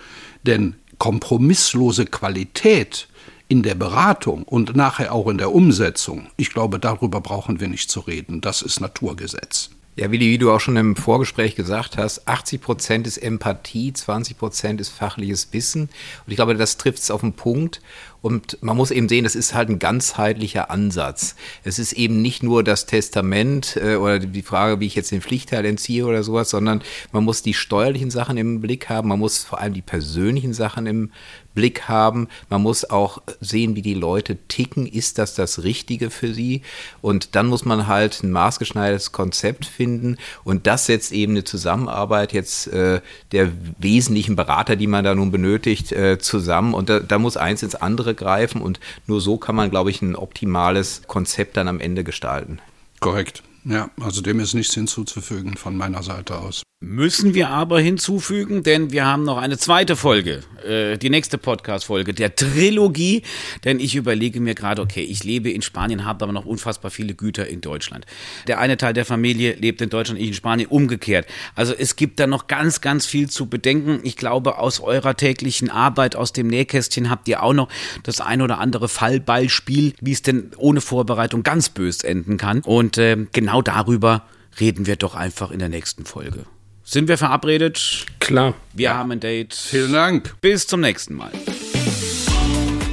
Denn 0.45 0.77
kompromisslose 0.99 2.07
Qualität 2.07 3.09
in 3.49 3.63
der 3.63 3.75
Beratung 3.75 4.45
und 4.45 4.77
nachher 4.77 5.13
auch 5.13 5.29
in 5.29 5.37
der 5.37 5.53
Umsetzung, 5.53 6.29
ich 6.37 6.51
glaube, 6.51 6.79
darüber 6.79 7.21
brauchen 7.21 7.61
wir 7.61 7.69
nicht 7.69 7.91
zu 7.91 8.01
reden. 8.01 8.41
Das 8.41 8.63
ist 8.63 8.81
Naturgesetz. 8.81 9.71
Ja, 9.95 10.11
Willi, 10.11 10.31
wie 10.31 10.39
du 10.39 10.51
auch 10.51 10.59
schon 10.59 10.79
im 10.79 10.97
Vorgespräch 10.97 11.55
gesagt 11.55 11.99
hast, 11.99 12.27
80 12.27 12.63
Prozent 12.63 13.07
ist 13.07 13.19
Empathie, 13.19 13.93
20 13.93 14.39
Prozent 14.39 14.81
ist 14.81 14.89
fachliches 14.89 15.53
Wissen. 15.53 15.83
Und 15.83 16.31
ich 16.31 16.37
glaube, 16.37 16.55
das 16.55 16.79
trifft 16.79 17.01
es 17.01 17.11
auf 17.11 17.21
den 17.21 17.35
Punkt. 17.35 17.83
Und 18.23 18.57
man 18.63 18.77
muss 18.77 18.93
eben 18.93 19.09
sehen, 19.09 19.25
das 19.25 19.35
ist 19.35 19.53
halt 19.53 19.69
ein 19.69 19.81
ganzheitlicher 19.81 20.71
Ansatz. 20.71 21.35
Es 21.65 21.79
ist 21.79 21.93
eben 21.93 22.23
nicht 22.23 22.43
nur 22.43 22.63
das 22.63 22.87
Testament 22.87 23.77
äh, 23.77 23.97
oder 23.97 24.21
die 24.21 24.43
Frage, 24.43 24.81
wie 24.81 24.87
ich 24.87 24.95
jetzt 24.95 25.11
den 25.11 25.21
Pflichtteil 25.21 25.65
entziehe 25.65 26.07
oder 26.07 26.23
sowas, 26.23 26.49
sondern 26.49 26.83
man 27.11 27.25
muss 27.25 27.43
die 27.43 27.55
steuerlichen 27.55 28.11
Sachen 28.11 28.37
im 28.37 28.61
Blick 28.61 28.89
haben, 28.89 29.09
man 29.09 29.19
muss 29.19 29.45
vor 29.45 29.61
allem 29.61 29.75
die 29.75 29.83
persönlichen 29.83 30.55
Sachen 30.55 30.87
im 30.87 31.11
Blick 31.55 31.89
haben. 31.89 32.29
Man 32.49 32.63
muss 32.63 32.89
auch 32.89 33.23
sehen, 33.41 33.77
wie 33.77 33.83
die 33.83 33.95
Leute 33.95 34.37
ticken. 34.49 34.87
Ist 34.87 35.19
das 35.19 35.35
das 35.35 35.63
Richtige 35.63 36.11
für 36.11 36.33
sie? 36.33 36.63
Und 37.01 37.35
dann 37.35 37.47
muss 37.47 37.65
man 37.65 37.87
halt 37.87 38.23
ein 38.23 38.31
maßgeschneidertes 38.31 39.13
Konzept 39.13 39.67
finden. 39.67 40.17
Und 40.45 40.67
das 40.67 40.87
setzt 40.87 41.13
eben 41.13 41.33
eine 41.33 41.45
Zusammenarbeit 41.45 42.33
jetzt 42.33 42.69
äh, 42.69 43.01
der 43.33 43.53
wesentlichen 43.79 44.37
Berater, 44.37 44.77
die 44.77 44.87
man 44.87 45.05
da 45.05 45.15
nun 45.15 45.31
benötigt, 45.31 45.93
äh, 45.93 46.19
zusammen. 46.19 46.75
Und 46.75 46.89
da, 46.89 47.01
da 47.01 47.19
muss 47.19 47.37
eins 47.37 47.63
ins 47.63 47.75
andere 47.75 48.12
greifen 48.15 48.61
und 48.61 48.81
nur 49.07 49.21
so 49.21 49.37
kann 49.37 49.57
man, 49.57 49.71
glaube 49.71 49.91
ich, 49.91 50.03
ein 50.03 50.17
optimales 50.17 51.03
Konzept 51.07 51.57
dann 51.57 51.69
am 51.69 51.81
Ende 51.81 52.05
gestalten. 52.05 52.59
Korrekt. 53.01 53.43
Ja, 53.65 53.91
also 54.01 54.23
dem 54.23 54.41
ist 54.41 54.55
nichts 54.55 54.75
hinzuzufügen 54.75 55.57
von 55.57 55.77
meiner 55.77 56.03
Seite 56.03 56.39
aus. 56.39 56.63
Müssen 56.85 57.33
wir 57.33 57.49
aber 57.49 57.79
hinzufügen, 57.79 58.65
denn 58.65 58.91
wir 58.91 59.07
haben 59.07 59.23
noch 59.23 59.39
eine 59.39 59.57
zweite 59.57 59.95
Folge, 59.95 60.41
äh, 60.67 60.99
die 60.99 61.11
nächste 61.11 61.39
Podcast-Folge 61.39 62.13
der 62.13 62.35
Trilogie. 62.35 63.23
Denn 63.63 63.79
ich 63.79 63.95
überlege 63.95 64.41
mir 64.41 64.57
gerade, 64.57 64.83
okay, 64.83 65.03
ich 65.03 65.23
lebe 65.23 65.49
in 65.49 65.63
Spanien, 65.63 66.05
habe 66.05 66.25
aber 66.25 66.33
noch 66.33 66.45
unfassbar 66.45 66.91
viele 66.91 67.15
Güter 67.15 67.47
in 67.47 67.61
Deutschland. 67.61 68.05
Der 68.49 68.59
eine 68.59 68.79
Teil 68.79 68.95
der 68.95 69.05
Familie 69.05 69.55
lebt 69.55 69.81
in 69.81 69.91
Deutschland, 69.91 70.21
ich 70.21 70.27
in 70.27 70.35
Spanien, 70.35 70.69
umgekehrt. 70.69 71.27
Also 71.55 71.73
es 71.73 71.95
gibt 71.95 72.19
da 72.19 72.27
noch 72.27 72.49
ganz, 72.49 72.81
ganz 72.81 73.07
viel 73.07 73.31
zu 73.31 73.47
bedenken. 73.47 74.01
Ich 74.03 74.17
glaube, 74.17 74.59
aus 74.59 74.81
eurer 74.81 75.17
täglichen 75.17 75.71
Arbeit, 75.71 76.17
aus 76.17 76.33
dem 76.33 76.49
Nähkästchen 76.49 77.11
habt 77.11 77.29
ihr 77.29 77.45
auch 77.45 77.53
noch 77.53 77.69
das 78.03 78.21
ein 78.21 78.43
oder 78.43 78.59
andere 78.59 78.89
Fallbeispiel, 78.89 79.95
wie 80.01 80.13
es 80.13 80.23
denn 80.23 80.51
ohne 80.57 80.81
Vorbereitung 80.81 81.45
ganz 81.45 81.69
bös 81.69 82.03
enden 82.03 82.39
kann. 82.39 82.61
Und 82.63 82.99
äh, 82.99 83.19
genau 83.31 83.63
darüber 83.63 84.27
reden 84.59 84.87
wir 84.87 84.97
doch 84.97 85.15
einfach 85.15 85.53
in 85.53 85.61
der 85.61 85.69
nächsten 85.69 86.07
Folge. 86.07 86.45
Sind 86.85 87.09
wir 87.09 87.19
verabredet? 87.19 88.07
Klar. 88.19 88.55
Wir 88.73 88.85
ja. 88.85 88.95
haben 88.95 89.13
ein 89.13 89.21
Date. 89.21 89.53
Vielen 89.55 89.93
Dank. 89.93 90.35
Bis 90.41 90.67
zum 90.67 90.81
nächsten 90.81 91.13
Mal. 91.15 91.31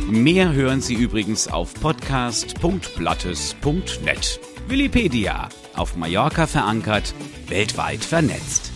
Mehr 0.07 0.51
hören 0.53 0.81
Sie 0.81 0.95
übrigens 0.95 1.47
auf 1.47 1.73
podcast.blattes.net. 1.75 4.39
Willipedia. 4.67 5.47
Auf 5.75 5.95
Mallorca 5.95 6.47
verankert, 6.47 7.13
weltweit 7.47 8.03
vernetzt. 8.03 8.71